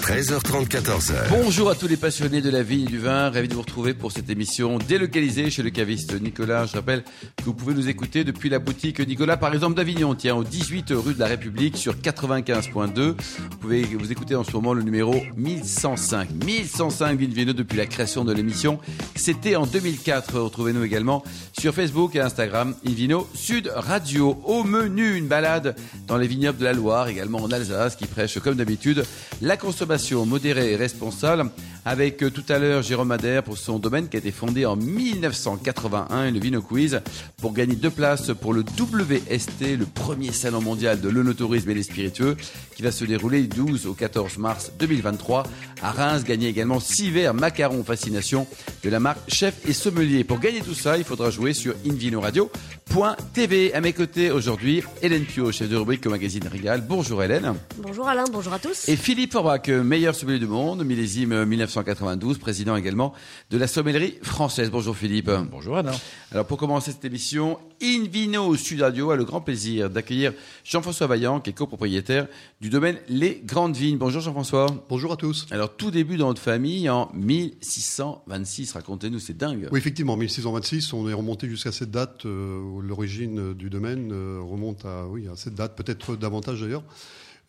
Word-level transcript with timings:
13h30, 0.00 0.66
14h. 0.68 1.28
Bonjour 1.28 1.68
à 1.70 1.74
tous 1.74 1.86
les 1.86 1.96
passionnés 1.96 2.40
de 2.40 2.50
la 2.50 2.62
vigne 2.62 2.84
et 2.84 2.86
du 2.86 2.98
vin. 2.98 3.30
Ravi 3.30 3.48
de 3.48 3.54
vous 3.54 3.60
retrouver 3.60 3.92
pour 3.94 4.10
cette 4.10 4.30
émission 4.30 4.78
délocalisée 4.78 5.50
chez 5.50 5.62
le 5.62 5.70
caviste 5.70 6.18
Nicolas. 6.20 6.66
Je 6.66 6.72
rappelle 6.72 7.04
que 7.36 7.44
vous 7.44 7.54
pouvez 7.54 7.74
nous 7.74 7.88
écouter 7.88 8.24
depuis 8.24 8.48
la 8.48 8.58
boutique 8.58 8.98
Nicolas, 9.06 9.36
par 9.36 9.52
exemple 9.52 9.76
d'Avignon, 9.76 10.14
tiens, 10.14 10.34
au 10.36 10.42
18 10.42 10.92
rue 10.92 11.14
de 11.14 11.20
la 11.20 11.26
République 11.26 11.76
sur 11.76 11.94
95.2. 11.96 12.94
Vous 12.98 13.58
pouvez 13.60 13.82
vous 13.82 14.10
écouter 14.10 14.34
en 14.34 14.42
ce 14.42 14.52
moment 14.52 14.72
le 14.72 14.82
numéro 14.82 15.14
1105. 15.36 16.30
1105 16.44 17.18
Vigne 17.18 17.32
Vino 17.32 17.52
depuis 17.52 17.76
la 17.76 17.86
création 17.86 18.24
de 18.24 18.32
l'émission. 18.32 18.80
C'était 19.16 19.54
en 19.54 19.66
2004. 19.66 20.40
Retrouvez-nous 20.40 20.82
également 20.82 21.22
sur 21.58 21.74
Facebook 21.74 22.16
et 22.16 22.20
Instagram 22.20 22.74
Invino 22.86 23.28
Sud 23.34 23.70
Radio. 23.74 24.40
Au 24.44 24.64
menu, 24.64 25.14
une 25.16 25.28
balade 25.28 25.76
dans 26.06 26.16
les 26.16 26.26
vignobles 26.26 26.58
de 26.58 26.64
la 26.64 26.72
Loire, 26.72 27.08
également 27.08 27.38
en 27.38 27.50
Alsace, 27.52 27.96
qui 27.96 28.06
prêche 28.06 28.38
comme 28.38 28.56
d'habitude 28.56 29.04
la 29.40 29.56
consommation 29.56 30.26
modérée 30.26 30.72
et 30.72 30.76
responsable. 30.76 31.50
Avec 31.84 32.22
euh, 32.22 32.30
tout 32.30 32.44
à 32.50 32.58
l'heure 32.58 32.82
Jérôme 32.82 33.10
Adair 33.10 33.42
pour 33.42 33.56
son 33.56 33.78
domaine 33.78 34.08
qui 34.08 34.16
a 34.16 34.18
été 34.18 34.30
fondé 34.32 34.66
en 34.66 34.76
1981 34.76 36.26
et 36.26 36.30
le 36.30 36.38
Vino 36.38 36.60
Quiz 36.60 37.00
pour 37.40 37.54
gagner 37.54 37.74
deux 37.74 37.90
places 37.90 38.32
pour 38.38 38.52
le 38.52 38.60
WST, 38.60 39.78
le 39.78 39.86
premier 39.86 40.30
salon 40.32 40.60
mondial 40.60 41.00
de 41.00 41.08
l'onotourisme 41.08 41.70
et 41.70 41.74
des 41.74 41.82
spiritueux 41.82 42.36
qui 42.76 42.82
va 42.82 42.92
se 42.92 43.06
dérouler 43.06 43.40
du 43.42 43.48
12 43.48 43.86
au 43.86 43.94
14 43.94 44.36
mars 44.38 44.72
2023 44.78 45.44
à 45.82 45.90
Reims. 45.90 46.24
Gagner 46.24 46.48
également 46.48 46.80
six 46.80 47.10
verres 47.10 47.32
macarons 47.32 47.82
fascination 47.82 48.46
de 48.84 48.90
la 48.90 49.00
marque 49.00 49.20
Chef 49.28 49.54
et 49.66 49.72
Sommelier. 49.72 50.22
Pour 50.24 50.38
gagner 50.38 50.60
tout 50.60 50.74
ça, 50.74 50.98
il 50.98 51.04
faudra 51.04 51.30
jouer 51.30 51.54
sur 51.54 51.74
invinoradio.tv. 51.88 53.72
À 53.72 53.80
mes 53.80 53.94
côtés 53.94 54.30
aujourd'hui, 54.30 54.82
Hélène 55.00 55.24
Pio, 55.24 55.50
chef 55.50 55.68
de 55.68 55.76
rubrique 55.76 56.04
au 56.06 56.10
magazine 56.10 56.46
Rigal. 56.46 56.82
Bonjour 56.86 57.22
Hélène. 57.22 57.54
Bonjour 57.78 58.06
Alain, 58.06 58.24
bonjour 58.30 58.52
à 58.52 58.58
tous. 58.58 58.88
Et 58.88 58.96
Philippe 58.96 59.32
Forbach, 59.32 59.68
meilleur 59.68 60.14
sommelier 60.14 60.38
du 60.38 60.46
monde, 60.46 60.84
millésime 60.84 61.44
1992, 61.70 62.38
président 62.38 62.74
également 62.76 63.12
de 63.50 63.56
la 63.58 63.68
sommellerie 63.68 64.16
française. 64.22 64.70
Bonjour 64.70 64.96
Philippe. 64.96 65.30
Bonjour 65.52 65.76
Alain. 65.76 65.92
Alors 66.32 66.44
pour 66.46 66.58
commencer 66.58 66.90
cette 66.90 67.04
émission, 67.04 67.58
Invino 67.80 68.56
Sud 68.56 68.82
Radio 68.82 69.10
a 69.12 69.16
le 69.16 69.24
grand 69.24 69.40
plaisir 69.40 69.88
d'accueillir 69.88 70.32
Jean-François 70.64 71.06
Vaillant, 71.06 71.38
qui 71.40 71.50
est 71.50 71.52
copropriétaire 71.52 72.26
du 72.60 72.70
domaine 72.70 72.96
Les 73.08 73.40
Grandes 73.44 73.76
Vignes. 73.76 73.98
Bonjour 73.98 74.20
Jean-François. 74.20 74.66
Bonjour 74.88 75.12
à 75.12 75.16
tous. 75.16 75.46
Alors 75.52 75.76
tout 75.76 75.92
début 75.92 76.16
dans 76.16 76.26
notre 76.28 76.42
famille 76.42 76.90
en 76.90 77.08
1626. 77.14 78.72
Racontez-nous, 78.72 79.20
c'est 79.20 79.36
dingue. 79.36 79.68
Oui, 79.70 79.78
effectivement, 79.78 80.16
1626, 80.16 80.92
on 80.92 81.08
est 81.08 81.12
remonté 81.14 81.48
jusqu'à 81.48 81.72
cette 81.72 81.90
date. 81.92 82.26
euh, 82.26 82.60
où 82.60 82.80
L'origine 82.80 83.54
du 83.54 83.70
domaine 83.70 84.10
euh, 84.12 84.40
remonte 84.42 84.84
à, 84.84 85.06
oui, 85.06 85.28
à 85.32 85.36
cette 85.36 85.54
date, 85.54 85.76
peut-être 85.76 86.16
davantage 86.16 86.60
d'ailleurs. 86.62 86.82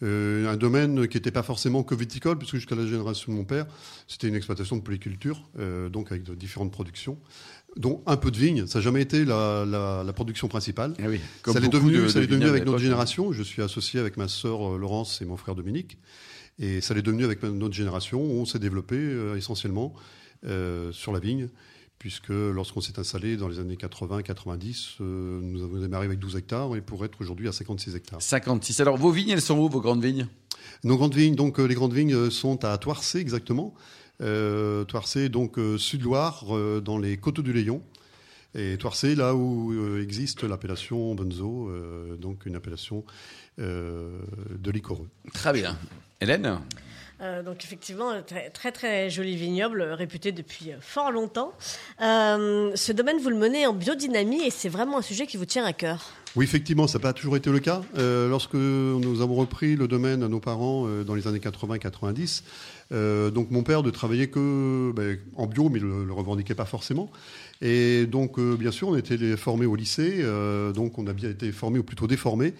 Euh, 0.03 0.47
un 0.51 0.57
domaine 0.57 1.07
qui 1.07 1.17
n'était 1.17 1.31
pas 1.31 1.43
forcément 1.43 1.83
que 1.83 1.93
viticole, 1.95 2.37
puisque 2.37 2.55
jusqu'à 2.55 2.75
la 2.75 2.85
génération 2.87 3.31
de 3.31 3.37
mon 3.37 3.43
père, 3.43 3.65
c'était 4.07 4.27
une 4.27 4.35
exploitation 4.35 4.75
de 4.77 4.81
polyculture, 4.81 5.47
euh, 5.59 5.89
donc 5.89 6.11
avec 6.11 6.23
de 6.23 6.33
différentes 6.33 6.71
productions, 6.71 7.17
dont 7.77 8.01
un 8.07 8.17
peu 8.17 8.31
de 8.31 8.37
vigne. 8.37 8.65
Ça 8.67 8.79
n'a 8.79 8.83
jamais 8.83 9.01
été 9.01 9.25
la, 9.25 9.63
la- 9.65 10.03
la 10.03 10.13
production 10.13 10.47
principale. 10.47 10.93
Eh 10.99 11.07
oui, 11.07 11.19
ça 11.45 11.59
l'est 11.59 11.69
devenu, 11.69 11.97
de- 11.97 12.07
ça 12.07 12.19
de 12.19 12.25
devenu 12.25 12.45
avec 12.45 12.61
notre 12.61 12.71
l'époque. 12.71 12.79
génération. 12.81 13.31
Je 13.31 13.43
suis 13.43 13.61
associé 13.61 13.99
avec 13.99 14.17
ma 14.17 14.27
sœur 14.27 14.73
euh, 14.75 14.77
Laurence 14.77 15.21
et 15.21 15.25
mon 15.25 15.37
frère 15.37 15.55
Dominique. 15.55 15.97
Et 16.59 16.81
ça 16.81 16.93
l'est 16.93 17.01
devenu 17.01 17.23
avec 17.23 17.41
notre 17.43 17.73
génération. 17.73 18.21
On 18.21 18.45
s'est 18.45 18.59
développé 18.59 18.95
euh, 18.97 19.35
essentiellement 19.35 19.93
euh, 20.45 20.91
sur 20.91 21.11
la 21.13 21.19
vigne, 21.19 21.47
puisque 22.01 22.29
lorsqu'on 22.29 22.81
s'est 22.81 22.97
installé 22.97 23.37
dans 23.37 23.47
les 23.47 23.59
années 23.59 23.75
80-90, 23.75 24.95
euh, 25.01 25.39
nous 25.39 25.61
avons 25.61 25.77
démarré 25.77 26.07
avec 26.07 26.17
12 26.17 26.35
hectares 26.35 26.75
et 26.75 26.81
pour 26.81 27.05
être 27.05 27.21
aujourd'hui 27.21 27.47
à 27.47 27.51
56 27.51 27.95
hectares. 27.95 28.19
56. 28.19 28.79
Alors 28.79 28.97
vos 28.97 29.11
vignes, 29.11 29.29
elles 29.29 29.39
sont 29.39 29.59
où, 29.59 29.69
vos 29.69 29.81
grandes 29.81 30.03
vignes? 30.03 30.25
Nos 30.83 30.97
grandes 30.97 31.13
vignes, 31.13 31.35
donc 31.35 31.59
euh, 31.59 31.65
les 31.65 31.75
grandes 31.75 31.93
vignes 31.93 32.15
euh, 32.15 32.31
sont 32.31 32.65
à 32.65 32.75
Toircé 32.79 33.19
exactement. 33.19 33.75
Euh, 34.19 34.83
Toircé, 34.83 35.29
donc 35.29 35.59
Sud-Loire, 35.77 36.45
dans 36.81 36.97
les 36.97 37.17
coteaux 37.17 37.43
du 37.43 37.53
Léon. 37.53 37.83
Et 38.55 38.77
Toircé, 38.77 39.13
là 39.13 39.35
où 39.35 39.97
existe 39.97 40.43
l'appellation 40.43 41.13
Bonzo, 41.13 41.69
euh, 41.69 42.17
donc 42.17 42.45
une 42.45 42.55
appellation 42.55 43.05
euh, 43.59 44.19
de 44.57 44.71
liquoreux. 44.71 45.07
Très 45.33 45.53
bien. 45.53 45.77
Hélène? 46.19 46.59
Euh, 47.21 47.43
donc 47.43 47.63
effectivement, 47.63 48.13
très 48.25 48.49
très, 48.49 48.71
très 48.71 49.09
joli 49.09 49.35
vignoble, 49.35 49.81
euh, 49.81 49.95
réputé 49.95 50.31
depuis 50.31 50.71
euh, 50.71 50.77
fort 50.79 51.11
longtemps. 51.11 51.53
Ce 51.99 52.91
domaine, 52.91 53.19
vous 53.19 53.29
le 53.29 53.35
menez 53.35 53.67
en 53.67 53.73
biodynamie 53.73 54.41
et 54.43 54.49
c'est 54.49 54.69
vraiment 54.69 54.97
un 54.97 55.01
sujet 55.03 55.27
qui 55.27 55.37
vous 55.37 55.45
tient 55.45 55.65
à 55.65 55.73
cœur. 55.73 56.09
Oui, 56.35 56.45
effectivement, 56.45 56.87
ça 56.87 56.97
n'a 56.97 57.03
pas 57.03 57.13
toujours 57.13 57.35
été 57.35 57.49
le 57.49 57.59
cas. 57.59 57.81
Lorsque 57.97 58.53
nous 58.53 59.21
avons 59.21 59.35
repris 59.35 59.75
le 59.75 59.87
domaine 59.87 60.23
à 60.23 60.29
nos 60.29 60.39
parents 60.39 60.87
dans 61.03 61.13
les 61.13 61.27
années 61.27 61.39
80-90, 61.39 62.43
euh, 62.93 63.29
donc 63.31 63.51
mon 63.51 63.63
père 63.63 63.83
ne 63.83 63.89
travaillait 63.89 64.27
que 64.27 64.93
ben, 64.95 65.17
en 65.35 65.45
bio, 65.45 65.69
mais 65.69 65.79
ne 65.79 66.05
le, 66.05 66.13
revendiquait 66.13 66.55
pas 66.55 66.65
forcément. 66.65 67.11
Et 67.61 68.05
donc, 68.05 68.39
bien 68.39 68.71
sûr, 68.71 68.87
on 68.87 68.95
était 68.95 69.35
formés 69.35 69.65
au 69.65 69.75
lycée, 69.75 70.23
donc 70.73 70.97
on 70.97 71.05
a 71.05 71.13
bien 71.13 71.29
été 71.29 71.51
formés, 71.51 71.79
ou 71.79 71.83
plutôt 71.83 72.07
déformés, 72.07 72.53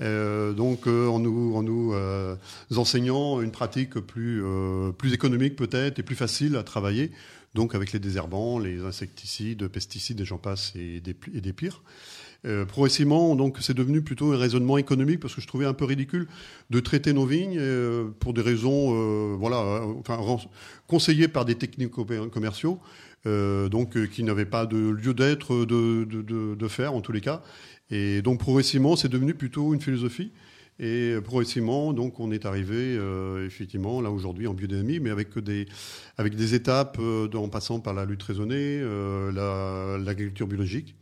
donc 0.00 0.86
euh, 0.86 1.08
en 1.08 1.18
nous, 1.20 1.92
euh, 1.94 2.36
enseignant 2.76 3.40
une 3.40 3.50
pratique 3.52 3.94
plus, 4.00 4.42
euh, 4.44 4.92
économique 5.12 5.56
peut-être 5.56 5.98
et 5.98 6.02
plus 6.02 6.16
facile 6.16 6.56
à 6.56 6.62
travailler, 6.62 7.12
donc 7.54 7.74
avec 7.74 7.92
les 7.92 7.98
désherbants, 7.98 8.58
les 8.58 8.82
insecticides, 8.84 9.68
pesticides, 9.68 10.20
et 10.20 10.24
j'en 10.24 10.38
passe, 10.38 10.72
et 10.74 11.00
des, 11.00 11.52
pires. 11.52 11.82
Euh, 12.46 12.66
progressivement, 12.66 13.36
donc, 13.36 13.58
c'est 13.60 13.74
devenu 13.74 14.02
plutôt 14.02 14.32
un 14.32 14.36
raisonnement 14.36 14.76
économique 14.76 15.20
parce 15.20 15.34
que 15.34 15.40
je 15.40 15.46
trouvais 15.46 15.64
un 15.64 15.72
peu 15.72 15.86
ridicule 15.86 16.26
de 16.68 16.80
traiter 16.80 17.12
nos 17.12 17.24
vignes 17.24 17.56
euh, 17.58 18.08
pour 18.20 18.34
des 18.34 18.42
raisons, 18.42 18.92
euh, 18.92 19.34
voilà, 19.38 19.58
euh, 19.60 20.36
conseillées 20.86 21.28
par 21.28 21.44
des 21.46 21.54
techniques 21.54 21.92
commer- 21.92 22.28
commerciaux, 22.28 22.80
euh, 23.26 23.68
donc 23.68 23.96
euh, 23.96 24.06
qui 24.06 24.22
n'avaient 24.22 24.44
pas 24.44 24.66
de 24.66 24.76
lieu 24.76 25.14
d'être 25.14 25.64
de, 25.64 26.04
de, 26.04 26.22
de, 26.22 26.54
de 26.54 26.68
faire 26.68 26.94
en 26.94 27.00
tous 27.00 27.12
les 27.12 27.20
cas. 27.20 27.42
Et 27.90 28.22
donc 28.22 28.38
progressivement, 28.40 28.96
c'est 28.96 29.08
devenu 29.08 29.34
plutôt 29.34 29.74
une 29.74 29.80
philosophie. 29.80 30.32
Et 30.80 31.12
euh, 31.12 31.20
progressivement, 31.20 31.92
donc, 31.92 32.18
on 32.18 32.32
est 32.32 32.46
arrivé 32.46 32.96
euh, 32.98 33.46
effectivement 33.46 34.00
là 34.00 34.10
aujourd'hui 34.10 34.48
en 34.48 34.54
biodynamie, 34.54 34.98
mais 34.98 35.10
avec 35.10 35.38
des 35.38 35.66
avec 36.16 36.34
des 36.34 36.54
étapes 36.54 36.96
euh, 36.98 37.28
en 37.34 37.48
passant 37.48 37.78
par 37.78 37.94
la 37.94 38.04
lutte 38.04 38.24
raisonnée, 38.24 38.80
euh, 38.80 39.30
la- 39.30 39.98
l'agriculture 40.04 40.48
biologique 40.48 40.96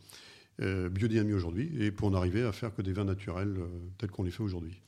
euh, 0.61 0.89
biodynamie 0.89 1.33
aujourd'hui, 1.33 1.71
et 1.79 1.89
pour 1.91 2.07
en 2.09 2.13
arriver 2.13 2.43
à 2.43 2.51
faire 2.51 2.71
que 2.75 2.83
des 2.83 2.93
vins 2.93 3.05
naturels 3.05 3.55
euh, 3.57 3.65
tels 3.97 4.11
qu'on 4.11 4.23
les 4.23 4.31
fait 4.31 4.43
aujourd'hui. 4.43 4.79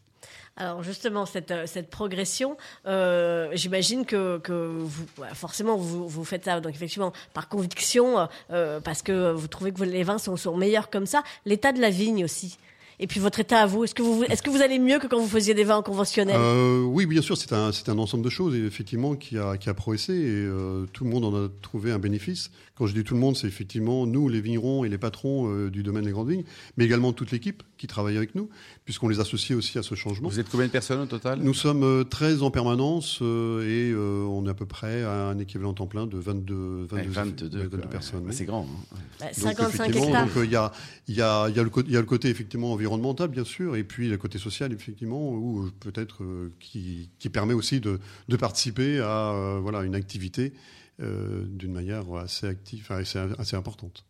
Alors 0.58 0.84
justement, 0.84 1.26
cette, 1.26 1.52
euh, 1.52 1.66
cette 1.66 1.90
progression, 1.90 2.56
euh, 2.88 3.50
j'imagine 3.54 4.06
que, 4.06 4.40
vous, 4.48 5.06
voilà, 5.18 5.34
forcément, 5.34 5.76
vous, 5.76 6.08
vous 6.08 6.24
faites 6.24 6.46
ça, 6.46 6.62
donc 6.62 6.74
effectivement, 6.74 7.12
par 7.34 7.50
conviction, 7.50 8.30
euh, 8.52 8.80
parce 8.80 9.02
que 9.02 9.32
vous 9.32 9.48
trouvez 9.48 9.74
que 9.74 9.84
les 9.84 10.04
vins 10.04 10.18
sont, 10.18 10.38
sont 10.38 10.56
meilleurs 10.56 10.90
comme 10.90 11.06
ça. 11.06 11.24
L'état 11.46 11.74
de 11.74 11.82
la 11.82 11.90
vigne 11.90 12.24
aussi. 12.24 12.58
Et 13.00 13.08
puis 13.08 13.20
votre 13.20 13.40
état 13.40 13.60
à 13.62 13.66
vous, 13.66 13.84
est-ce 13.84 13.94
que 13.96 14.02
vous, 14.02 14.24
est-ce 14.24 14.42
que 14.42 14.50
vous 14.50 14.62
allez 14.62 14.80
mieux 14.80 15.00
que 15.00 15.08
quand 15.08 15.20
vous 15.20 15.28
faisiez 15.28 15.54
des 15.54 15.64
vins 15.66 15.82
conventionnels 15.82 16.38
Euh, 16.40 16.82
oui, 16.84 17.06
bien 17.06 17.22
sûr, 17.22 17.36
c'est 17.38 17.52
un, 17.54 17.72
c'est 17.72 17.90
un 17.90 17.98
ensemble 17.98 18.24
de 18.24 18.30
choses, 18.30 18.56
effectivement, 18.56 19.16
qui 19.16 19.38
a, 19.38 19.58
qui 19.58 19.70
a 19.70 19.74
progressé, 19.74 20.14
et 20.14 20.18
euh, 20.30 20.86
tout 20.94 21.04
le 21.04 21.10
monde 21.10 21.26
en 21.26 21.36
a 21.36 21.48
trouvé 21.62 21.92
un 21.92 22.00
bénéfice. 22.00 22.52
Quand 22.78 22.88
je 22.88 22.94
dis 22.94 23.04
tout 23.06 23.14
le 23.14 23.22
monde, 23.22 23.38
c'est 23.38 23.48
effectivement 23.48 24.06
nous, 24.06 24.28
les 24.28 24.42
vignerons 24.42 24.84
et 24.84 24.90
les 24.90 24.98
patrons 24.98 25.50
euh, 25.50 25.70
du 25.70 25.82
domaine 25.82 26.04
des 26.04 26.12
grandes 26.12 26.30
vignes, 26.30 26.44
mais 26.76 26.84
également 26.86 27.14
toute 27.14 27.32
l'équipe 27.32 27.64
qui 27.78 27.88
travaille 27.88 28.18
avec 28.18 28.36
nous, 28.36 28.50
puisqu'on 28.84 29.08
les 29.08 29.20
associe 29.22 29.58
aussi 29.58 29.78
à 29.78 29.84
ce 29.84 29.96
changement. 29.96 30.28
Vous 30.30 30.40
êtes 30.42 30.50
combien 30.50 30.66
de 30.68 30.72
personnes 30.72 31.00
au 31.02 31.06
total? 31.06 31.40
Nous 31.42 31.54
sommes 31.54 31.84
euh, 31.84 32.04
13 32.04 32.44
en 32.44 32.52
permanence 32.52 33.20
euh, 33.22 33.62
et 33.64 33.92
euh, 33.94 34.26
on 34.30 34.46
est 34.46 34.50
à 34.50 34.54
peu 34.54 34.66
près 34.66 35.04
à 35.04 35.28
un 35.28 35.40
équivalent 35.40 35.74
temps 35.74 35.88
plein 35.88 36.06
de 36.06 36.18
22, 36.18 36.88
22, 36.90 36.96
Ouais, 36.96 37.04
22, 37.08 37.46
22 37.60 37.68
quoi, 37.78 37.90
personnes. 37.90 38.26
ouais. 38.26 38.34
C'est 38.34 38.46
grand. 38.46 38.64
hein. 38.94 38.98
Bah, 39.22 39.26
Donc, 39.28 39.36
55 39.36 39.68
effectivement, 39.90 40.08
hectares. 40.08 40.26
donc, 40.28 40.38
euh, 40.38 40.46
il 40.46 40.52
y, 40.52 40.56
a, 40.58 40.72
il 41.08 41.16
y, 41.16 41.22
a, 41.22 41.48
il 41.50 41.56
y, 41.56 41.60
a 41.60 41.64
le 41.64 41.70
côté- 41.70 41.88
il 41.90 41.94
y 41.94 41.98
a 41.98 42.02
le 42.02 42.06
côté 42.06 42.30
effectivement 42.30 42.72
environnemental, 42.74 42.85
bien 43.30 43.44
sûr, 43.44 43.76
et 43.76 43.84
puis 43.84 44.10
le 44.10 44.18
côté 44.18 44.38
social, 44.38 44.74
effectivement, 44.74 45.30
où 45.30 45.66
euh, 45.66 45.72
peut-être 45.80 46.24
euh, 46.24 46.54
qui, 46.60 47.10
permet 47.32 47.54
aussi 47.54 47.80
de, 47.80 48.00
participer 48.38 49.00
à 49.00 49.32
euh, 49.34 49.60
voilà, 49.62 49.84
une 49.84 49.96
activité 49.96 50.54
d'une 50.98 51.74
manière 51.74 52.14
assez 52.14 52.48
active, 52.48 52.90
assez, 52.90 53.20
assez 53.38 53.58
importante. 53.58 54.06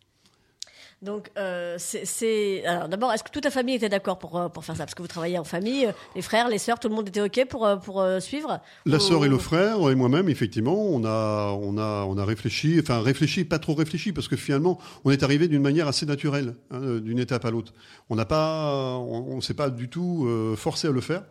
Donc, 1.06 1.30
euh, 1.38 1.75
c'est-. 1.78 2.66
Alors, 2.66 2.90
d'abord, 2.90 3.13
est-ce 3.13 3.24
que 3.24 3.30
toute 3.30 3.46
la 3.46 3.52
famille 3.52 3.75
était 3.75 3.90
d'accord 3.90 4.18
pour, 4.18 4.38
euh, 4.38 4.50
pour 4.50 4.66
faire 4.66 4.75
ça? 4.75 4.84
Parce 4.86 4.96
que 4.96 5.02
vous 5.04 5.07
travaillez 5.07 5.38
en 5.38 5.44
famille, 5.44 5.86
euh, 5.86 5.92
les 6.16 6.22
frères, 6.22 6.50
les 6.50 6.57
sœurs, 6.57 6.80
tout 6.80 6.90
le 6.90 6.96
monde 6.96 7.07
était 7.07 7.22
OK 7.22 7.46
pour, 7.48 7.68
pour 7.84 8.02
euh, 8.02 8.19
suivre? 8.19 8.60
La 8.86 8.98
Ou- 8.98 9.00
sœur 9.00 9.24
et 9.24 9.30
le 9.30 9.38
frère 9.38 9.78
et 9.90 9.96
moi-même, 9.96 10.30
effectivement, 10.30 10.74
on 10.75 11.06
a, 11.06 11.52
on 11.62 11.78
a, 11.78 12.06
on 12.06 12.18
a 12.18 12.25
réfléchi, 12.25 12.78
enfin 12.81 13.02
réfléchi, 13.02 13.46
pas 13.46 13.60
trop 13.60 13.75
réfléchi, 13.75 14.13
parce 14.13 14.28
que 14.28 14.36
finalement, 14.36 14.80
on 15.04 15.12
est 15.12 15.22
arrivé 15.22 15.48
d'une 15.48 15.62
manière 15.62 15.88
assez 15.88 16.06
naturelle, 16.07 16.56
hein, 16.72 17.00
d'une 17.00 17.19
étape 17.19 17.46
à 17.46 17.51
l'autre. 17.51 17.74
On 18.10 18.16
n'a 18.16 18.25
pas, 18.25 18.96
on, 18.98 19.36
on 19.36 19.42
s'est 19.42 19.54
pas 19.54 19.69
du 19.69 19.90
tout 19.90 20.25
euh, 20.28 20.56
forcé 20.56 20.88
à 20.88 20.92
le 20.92 21.01
faire, 21.01 21.24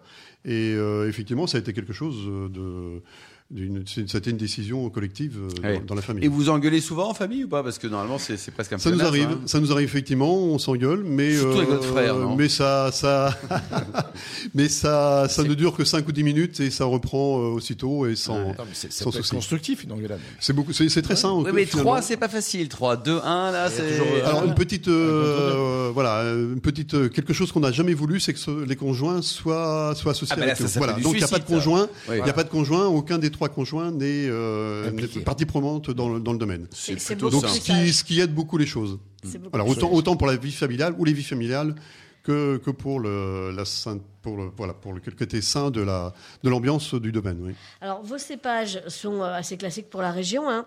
et 0.44 0.74
euh, 0.74 1.08
effectivement, 1.08 1.46
ça 1.46 1.58
a 1.58 1.60
été 1.60 1.72
quelque 1.72 1.92
chose 1.92 2.16
de 2.52 3.02
d'une- 3.50 3.84
c'est- 3.86 4.08
C'était 4.08 4.30
une 4.30 4.38
décision 4.38 4.88
collective 4.88 5.36
euh, 5.38 5.48
dans, 5.60 5.68
Ouais. 5.68 5.82
dans 5.86 5.94
la 5.94 6.00
famille. 6.00 6.24
Et 6.24 6.28
vous 6.28 6.48
engueulez 6.48 6.80
souvent 6.80 7.10
en 7.10 7.14
famille 7.14 7.44
ou 7.44 7.48
pas? 7.48 7.62
Parce 7.62 7.78
que 7.78 7.86
normalement, 7.86 8.16
c'est 8.18 8.38
c'est 8.38 8.50
presque 8.50 8.72
un 8.72 8.78
Ça 8.78 8.90
nous 8.90 9.02
arrive, 9.02 9.28
hein. 9.32 9.40
ça 9.44 9.60
nous 9.60 9.70
arrive 9.70 9.84
effectivement, 9.84 10.34
on 10.34 10.58
s'engueule, 10.58 11.04
mais 11.04 11.34
euh, 11.36 11.40
Surtout 11.40 11.58
avec 11.58 11.68
votre 11.68 11.84
frère, 11.84 12.16
non? 12.16 12.36
mais 12.36 12.48
ça, 12.48 12.90
ça, 12.90 13.38
mais 14.54 14.68
ça, 14.68 15.26
ça 15.28 15.42
ne 15.44 15.52
dure 15.54 15.76
que 15.76 15.84
5 15.84 16.08
ou 16.08 16.12
10 16.12 16.22
minutes 16.24 16.60
et 16.60 16.70
ça 16.70 16.86
reprend 16.86 17.38
euh, 17.38 17.42
aussitôt 17.54 18.06
et 18.06 18.16
sans. 18.16 18.38
Ouais. 18.38 18.44
Non, 18.48 18.54
mais 18.60 18.64
c'est 18.72 18.90
ça 18.92 19.04
Sans 19.04 19.10
souci. 19.10 19.30
constructif 19.34 19.84
une 19.84 19.92
engueulade. 19.92 20.20
C'est 20.40 20.54
beaucoup, 20.54 20.72
c'est 20.72 21.02
très 21.02 21.14
sain. 21.16 21.32
Oui, 21.34 21.50
mais 21.52 21.66
3, 21.66 22.00
c'est 22.00 22.16
pas 22.16 22.28
facile. 22.30 22.68
3, 22.70 22.96
2, 22.96 23.20
1, 23.22 23.52
là, 23.52 23.68
c'est. 23.70 23.82
toujours, 23.98 24.06
euh, 24.16 24.26
Alors 24.26 24.44
une 24.46 24.54
petite, 24.54 24.88
euh, 24.88 25.90
voilà, 25.92 26.20
euh, 26.22 26.54
une 26.54 26.60
petite 26.60 26.94
euh, 26.94 27.08
quelque 27.08 27.34
chose 27.34 27.52
qu'on 27.52 27.60
n'a 27.60 27.72
jamais 27.72 27.94
voulu, 27.94 28.20
c'est 28.20 28.32
que 28.32 28.38
ce- 28.38 28.64
les 28.64 28.76
conjoints 28.76 29.20
soient 29.22 29.94
soient 29.96 30.12
associés 30.12 30.33
Ah, 30.34 30.40
bah 30.40 30.46
là, 30.46 30.54
ça 30.54 30.78
Voilà. 30.78 30.92
Donc 30.94 31.12
il 31.14 31.18
n'y 31.18 31.24
a 31.24 31.28
pas 31.28 31.38
de 31.38 31.44
conjoint, 31.44 31.88
Oui. 32.08 32.16
il 32.18 32.22
n'y 32.24 32.30
a 32.30 32.32
pas 32.32 32.44
de 32.44 32.48
conjoint, 32.50 32.86
aucun 32.86 33.18
des 33.18 33.30
trois 33.30 33.48
conjoints 33.48 33.90
n'est 33.90 34.26
euh, 34.28 34.90
partie 35.24 35.46
prenante 35.46 35.90
dans 35.90 36.08
le, 36.08 36.20
dans 36.20 36.32
le 36.32 36.38
domaine. 36.38 36.66
C'est- 36.72 37.14
Donc 37.16 37.32
ça. 37.42 37.48
ce 37.48 37.60
qui, 37.60 37.92
ce 37.92 38.04
qui 38.04 38.20
aide 38.20 38.34
beaucoup 38.34 38.58
les 38.58 38.66
choses. 38.66 38.98
Alors 39.52 39.68
autant, 39.68 40.16
pour 40.16 40.26
la 40.26 40.36
vie 40.36 40.52
familiale 40.52 40.94
ou 40.98 41.04
les 41.04 41.12
vies 41.12 41.22
familiales 41.22 41.74
que, 42.22 42.56
que 42.58 42.70
pour 42.70 43.00
le 43.00 43.50
la 43.54 43.64
pour 44.22 44.36
le 44.38 44.50
voilà 44.56 44.72
pour 44.72 44.92
le 44.94 45.00
côté 45.00 45.42
sain 45.42 45.70
de 45.70 45.82
la 45.82 46.12
de 46.42 46.48
l'ambiance 46.48 46.94
du 46.94 47.12
domaine. 47.12 47.38
Oui. 47.42 47.52
Alors, 47.82 48.02
vos 48.02 48.16
cépages 48.18 48.80
sont 48.88 49.20
euh, 49.22 49.34
assez 49.34 49.56
classiques 49.58 49.90
pour 49.90 50.00
la 50.02 50.10
région. 50.10 50.48
hein. 50.48 50.64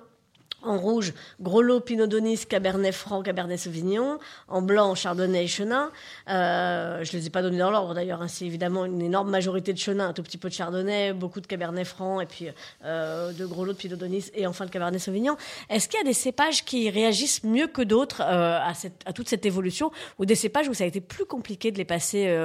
En 0.64 0.78
rouge, 0.80 1.14
Gros 1.40 1.62
Lot, 1.62 1.82
Pinot 1.82 2.08
Donis, 2.08 2.46
Cabernet 2.50 2.92
Franc, 2.94 3.22
Cabernet 3.22 3.60
Sauvignon. 3.60 4.18
En 4.48 4.64
blanc, 4.64 4.96
Chardonnay 4.96 5.44
et 5.44 5.48
Chenin. 5.48 5.92
Euh, 6.30 7.04
je 7.04 7.16
ne 7.16 7.22
les 7.22 7.28
ai 7.28 7.30
pas 7.30 7.44
donnés 7.44 7.60
dans 7.60 7.70
l'ordre 7.70 7.94
d'ailleurs. 7.94 8.24
hein. 8.24 8.28
C'est 8.28 8.46
évidemment 8.46 8.84
une 8.86 9.02
énorme 9.02 9.30
majorité 9.30 9.72
de 9.72 9.78
Chenin, 9.78 10.10
un 10.10 10.14
tout 10.14 10.24
petit 10.24 10.38
peu 10.40 10.50
de 10.50 10.54
Chardonnay, 10.56 11.14
beaucoup 11.14 11.42
de 11.42 11.48
Cabernet 11.48 11.86
Franc 11.86 12.22
et 12.22 12.26
puis 12.26 12.48
euh, 12.84 13.32
de 13.34 13.46
Gros 13.46 13.66
Lot, 13.66 13.74
de 13.74 13.78
Pinot 13.78 13.96
Donis 13.98 14.26
et 14.34 14.48
enfin 14.48 14.66
le 14.66 14.72
Cabernet 14.72 15.00
Sauvignon. 15.00 15.38
Est-ce 15.70 15.88
qu'il 15.88 16.00
y 16.00 16.02
a 16.02 16.06
des 16.06 16.14
cépages 16.14 16.66
qui 16.66 16.90
réagissent 16.90 17.44
mieux 17.44 17.68
que 17.68 17.84
d'autres 17.84 18.22
euh, 18.22 18.58
à, 18.60 19.14
toute 19.14 19.30
cette 19.30 19.46
évolution 19.46 19.92
ou 20.18 20.26
des 20.26 20.36
cépages 20.36 20.68
où 20.68 20.74
ça 20.74 20.86
a 20.86 20.88
été 20.88 21.02
plus 21.02 21.26
compliqué 21.26 21.72
de 21.72 21.78
les 21.78 21.86
passer 21.86 22.36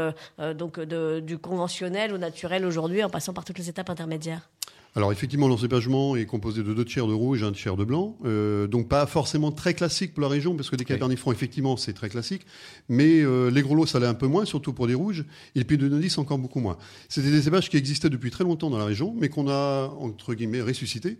donc 0.57 0.79
de- 0.79 1.21
du 1.21 1.39
conventionnel 1.39 2.13
au 2.13 2.19
naturel 2.19 2.67
aujourd'hui 2.67 3.03
en 3.03 3.11
passant 3.11 3.33
par 3.33 3.45
toutes 3.45 3.59
les 3.59 3.69
étapes 3.71 3.89
intermédiaires? 3.91 4.49
Alors 4.94 5.11
effectivement, 5.11 5.49
l'encépagement 5.49 6.17
est 6.17 6.27
composé 6.27 6.62
de 6.62 6.75
deux 6.75 6.85
tiers 6.85 7.06
de 7.06 7.15
rouge 7.15 7.43
et 7.43 7.47
un 7.47 7.53
tiers 7.53 7.77
de 7.77 7.85
blanc, 7.85 8.19
Euh, 8.27 8.67
donc 8.67 8.89
pas 8.89 9.06
forcément 9.06 9.50
très 9.50 9.73
classique 9.73 10.12
pour 10.12 10.23
la 10.23 10.29
région, 10.29 10.55
parce 10.55 10.69
que 10.69 10.77
des 10.77 10.85
Cabernet 10.85 11.19
Franc, 11.19 11.33
effectivement, 11.33 11.79
c'est 11.79 11.94
très 11.94 12.11
classique, 12.11 12.43
mais 12.91 13.23
euh, 13.23 13.50
les 13.50 13.62
gros 13.62 13.75
lots, 13.75 13.87
ça 13.87 13.99
l'est 14.00 14.06
un 14.06 14.12
peu 14.12 14.27
moins, 14.27 14.44
surtout 14.44 14.75
pour 14.75 14.87
des 14.87 14.94
rouges, 14.94 15.25
et 15.55 15.61
le 15.61 15.65
Pinot 15.65 15.89
Donis, 15.89 16.12
encore 16.19 16.39
beaucoup 16.39 16.61
moins. 16.61 16.77
C'était 17.09 17.31
des 17.31 17.41
cépages 17.41 17.71
qui 17.71 17.79
existaient 17.79 18.11
depuis 18.11 18.31
très 18.31 18.44
longtemps 18.44 18.69
dans 18.69 18.79
la 18.79 18.85
région, 18.85 19.15
mais 19.19 19.31
qu'on 19.31 19.49
a, 19.49 19.89
entre 19.99 20.35
guillemets, 20.35 20.61
ressuscité, 20.61 21.17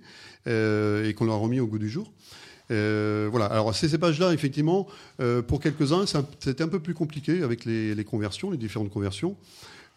euh, 0.47 1.09
et 1.09 1.15
qu'on 1.15 1.25
leur 1.25 1.37
a 1.37 1.39
remis 1.39 1.61
au 1.61 1.67
goût 1.67 1.79
du 1.79 1.89
jour. 1.89 2.13
Euh, 2.71 3.29
voilà. 3.31 3.47
Alors 3.47 3.75
ces 3.75 3.89
cépages-là, 3.89 4.33
effectivement, 4.33 4.87
euh, 5.21 5.43
pour 5.43 5.61
quelques-uns, 5.61 6.05
c'était 6.07 6.63
un 6.63 6.69
peu 6.69 6.81
plus 6.81 6.95
compliqué 6.95 7.43
avec 7.43 7.65
les, 7.65 7.95
les 7.95 8.05
conversions, 8.05 8.51
les 8.51 8.57
différentes 8.59 8.91
conversions. 8.91 9.37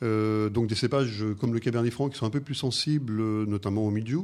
Euh, 0.03 0.49
donc 0.49 0.67
des 0.67 0.75
cépages 0.75 1.23
euh, 1.23 1.33
comme 1.33 1.53
le 1.53 1.59
Cabernet 1.59 1.91
Franc 1.91 2.09
qui 2.09 2.17
sont 2.17 2.25
un 2.25 2.31
peu 2.31 2.41
plus 2.41 2.55
sensibles, 2.55 3.19
euh, 3.19 3.45
notamment 3.45 3.85
au 3.85 3.91
milieu. 3.91 4.21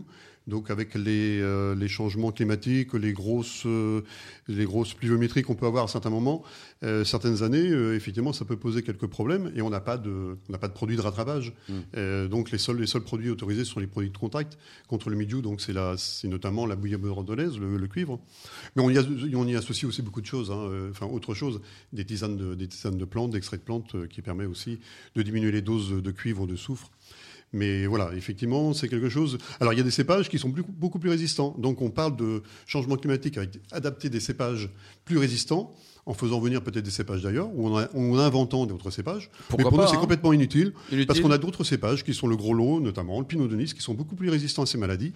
Donc 0.47 0.71
avec 0.71 0.95
les, 0.95 1.39
euh, 1.39 1.75
les 1.75 1.88
changements 1.88 2.31
climatiques, 2.31 2.93
les 2.93 3.13
grosses, 3.13 3.63
euh, 3.67 4.01
les 4.47 4.65
grosses 4.65 4.93
pluviométries 4.95 5.43
qu'on 5.43 5.53
peut 5.55 5.67
avoir 5.67 5.83
à 5.83 5.88
certains 5.88 6.09
moments, 6.09 6.43
euh, 6.83 7.03
certaines 7.03 7.43
années, 7.43 7.69
euh, 7.69 7.95
effectivement, 7.95 8.33
ça 8.33 8.43
peut 8.43 8.57
poser 8.57 8.81
quelques 8.81 9.05
problèmes 9.05 9.51
et 9.55 9.61
on 9.61 9.69
n'a 9.69 9.79
pas 9.81 9.97
de, 9.97 10.38
on 10.49 10.51
n'a 10.51 10.57
pas 10.57 10.67
de 10.67 10.73
produit 10.73 10.95
de 10.97 11.01
rattrapage. 11.01 11.53
Euh, 11.95 12.27
donc 12.27 12.49
les 12.51 12.57
seuls, 12.57 12.79
les 12.79 12.88
seuls 12.88 13.03
produits 13.03 13.29
autorisés 13.29 13.65
sont 13.65 13.79
les 13.79 13.85
produits 13.88 14.09
de 14.09 14.17
contact 14.17 14.57
contre 14.88 15.09
le 15.11 15.15
milieu. 15.15 15.41
Donc 15.41 15.61
c'est 15.61 15.73
la, 15.73 15.95
c'est 15.97 16.27
notamment 16.27 16.65
la 16.65 16.75
bouillie 16.75 16.95
bordelaise, 16.97 17.59
le, 17.59 17.77
le 17.77 17.88
cuivre. 17.88 18.19
Mais 18.75 18.81
on 18.81 18.89
y, 18.89 18.97
a- 18.97 19.03
on 19.35 19.47
y 19.47 19.55
associe 19.55 19.88
aussi 19.88 20.01
beaucoup 20.01 20.21
de 20.21 20.25
choses, 20.25 20.49
hein, 20.49 20.89
enfin 20.89 21.05
autre 21.05 21.35
chose, 21.35 21.61
des 21.93 22.03
tisanes 22.03 22.35
de, 22.35 22.55
des 22.55 22.67
tisanes 22.67 22.97
de 22.97 23.05
plantes, 23.05 23.31
d'extraits 23.31 23.59
de 23.59 23.65
plantes, 23.65 24.07
qui 24.09 24.21
permet 24.23 24.45
aussi 24.45 24.79
de 25.15 25.21
diminuer 25.21 25.51
les 25.51 25.61
doses 25.61 25.91
de 26.01 26.11
cuivre, 26.11 26.47
de 26.47 26.55
soufre. 26.55 26.89
Mais 27.53 27.86
voilà, 27.86 28.12
effectivement, 28.15 28.74
c'est 28.74 28.88
quelque 28.88 29.09
chose. 29.09 29.38
Alors, 29.59 29.74
il 29.74 29.77
y 29.77 29.81
a 29.81 29.83
des 29.83 29.92
cépages 29.92 30.30
qui 30.30 30.39
sont 30.39 30.50
beaucoup 30.50 31.00
plus 31.00 31.09
résistants. 31.09 31.56
Donc, 31.57 31.81
on 31.81 31.89
parle 31.89 32.15
de 32.15 32.44
changement 32.65 32.95
climatique 32.95 33.38
avec 33.38 33.59
adapter 33.71 34.09
des 34.09 34.21
cépages 34.21 34.69
plus 35.03 35.18
résistants 35.18 35.74
en 36.12 36.13
faisant 36.13 36.40
venir 36.42 36.62
peut-être 36.62 36.84
des 36.84 36.92
cépages 36.92 37.22
d'ailleurs 37.22 37.48
ou 37.56 37.69
en, 37.69 38.18
inventant 38.19 38.66
d'autres 38.66 38.92
cépages. 38.92 39.30
Pourquoi 39.48 39.58
Mais 39.58 39.63
pour 39.69 39.78
pas, 39.78 39.86
nous, 39.86 39.90
c'est 39.92 39.96
hein. 39.96 40.02
complètement 40.02 40.34
inutile, 40.34 40.74
Inutile. 40.92 41.08
parce 41.08 41.22
qu'on 41.22 41.31
a 41.31 41.38
d'autres 41.38 41.63
cépages 41.63 42.04
qui 42.04 42.13
sont 42.13 42.28
le 42.28 42.36
gros 42.36 42.54
lot, 42.54 42.81
notamment 42.81 43.19
le 43.19 43.25
pinot 43.25 43.48
de 43.48 43.56
Nice, 43.56 43.74
qui 43.74 43.81
sont 43.81 43.94
beaucoup 43.94 44.16
plus 44.16 44.30
résistants 44.30 44.63
à 44.63 44.66
ces 44.66 44.78
maladies 44.78 45.13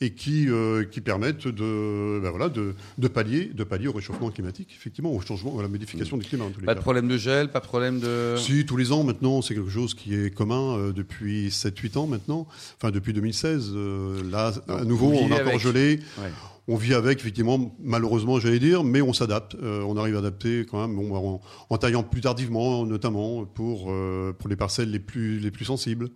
et 0.00 0.10
qui, 0.12 0.48
euh, 0.48 0.84
qui 0.84 1.00
permettent 1.00 1.48
de, 1.48 2.20
ben 2.22 2.30
voilà, 2.30 2.48
de, 2.48 2.74
de, 2.98 3.08
pallier, 3.08 3.46
de 3.52 3.64
pallier 3.64 3.88
au 3.88 3.92
réchauffement 3.92 4.30
climatique, 4.30 4.68
effectivement, 4.78 5.10
au 5.10 5.20
changement, 5.20 5.58
à 5.58 5.62
la 5.62 5.68
modification 5.68 6.16
du 6.16 6.24
climat 6.26 6.44
en 6.44 6.50
tous 6.50 6.60
les 6.60 6.66
Pas 6.66 6.74
cas. 6.74 6.78
de 6.80 6.82
problème 6.82 7.08
de 7.08 7.16
gel, 7.16 7.50
pas 7.50 7.60
de 7.60 7.64
problème 7.66 7.98
de. 7.98 8.36
Si, 8.38 8.64
tous 8.66 8.76
les 8.76 8.92
ans 8.92 9.02
maintenant, 9.04 9.42
c'est 9.42 9.54
quelque 9.54 9.70
chose 9.70 9.94
qui 9.94 10.14
est 10.14 10.32
commun 10.32 10.76
euh, 10.76 10.92
depuis 10.92 11.48
7-8 11.48 11.98
ans 11.98 12.06
maintenant, 12.06 12.46
enfin 12.76 12.90
depuis 12.92 13.12
2016. 13.14 13.72
euh, 13.74 14.22
là, 14.30 14.52
à 14.68 14.84
nouveau, 14.84 15.08
on 15.12 15.22
a 15.32 15.34
encore 15.34 15.48
avec. 15.48 15.60
gelé. 15.60 16.00
Ouais. 16.18 16.30
On 16.68 16.74
vit 16.76 16.94
avec, 16.94 17.20
effectivement, 17.20 17.74
malheureusement, 17.78 18.40
j'allais 18.40 18.58
dire, 18.58 18.82
mais 18.82 19.00
on 19.00 19.12
s'adapte. 19.12 19.54
Euh, 19.54 19.82
on 19.82 19.96
arrive 19.96 20.16
à 20.16 20.18
adapter 20.18 20.66
quand 20.68 20.80
même, 20.86 20.96
bon, 20.96 21.14
en, 21.14 21.40
en 21.70 21.78
taillant 21.78 22.02
plus 22.02 22.20
tardivement, 22.22 22.84
notamment 22.84 23.44
pour, 23.46 23.86
euh, 23.90 24.32
pour 24.36 24.48
les 24.48 24.56
parcelles 24.56 24.90
les 24.90 24.98
plus, 24.98 25.38
les 25.38 25.52
plus 25.52 25.64
sensibles. 25.64 26.08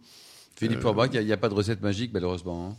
Philippe 0.57 0.81
Forbach, 0.81 1.11
il 1.15 1.25
n'y 1.25 1.33
a, 1.33 1.37
pas 1.37 1.49
de 1.49 1.55
recette 1.55 1.81
magique, 1.83 2.13
malheureusement. 2.13 2.67
hein? 2.71 2.77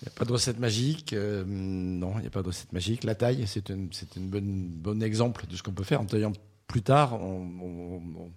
Il 0.00 0.04
n'y 0.04 0.12
a 0.14 0.16
pas 0.16 0.24
de 0.24 0.32
recette 0.32 0.60
magique. 0.60 1.12
euh, 1.12 1.42
non, 1.44 2.12
il 2.18 2.20
n'y 2.20 2.26
a 2.28 2.30
pas 2.30 2.42
de 2.42 2.46
recette 2.46 2.72
magique. 2.72 3.02
La 3.02 3.16
taille, 3.16 3.42
c'est 3.48 3.70
un 3.72 3.86
c'est 3.90 4.14
une 4.14 4.28
bonne, 4.28 4.68
bon 4.70 5.02
exemple 5.02 5.44
de 5.50 5.56
ce 5.56 5.62
qu'on 5.64 5.72
peut 5.72 5.82
faire. 5.82 6.00
En 6.00 6.04
taillant 6.04 6.32
plus 6.68 6.82
tard, 6.82 7.20
on, 7.20 7.40
on- 7.60 8.02
on- 8.16 8.30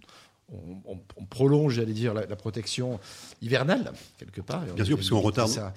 on- 0.54 0.92
on- 0.94 1.00
on 1.18 1.26
prolonge, 1.26 1.76
j'allais 1.76 1.94
dire, 1.94 2.14
la, 2.16 2.26
la 2.26 2.36
protection 2.36 3.00
hivernale, 3.44 3.94
quelque 4.18 4.42
part. 4.42 4.64
Bien 4.76 4.84
sûr, 4.84 4.98
parce 4.98 5.10
qu'on 5.10 5.20
retarde. 5.22 5.50
ça, 5.50 5.74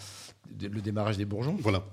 le 0.58 0.80
démarrage 0.80 1.18
des 1.18 1.26
bourgeons. 1.26 1.56
Voilà, 1.60 1.84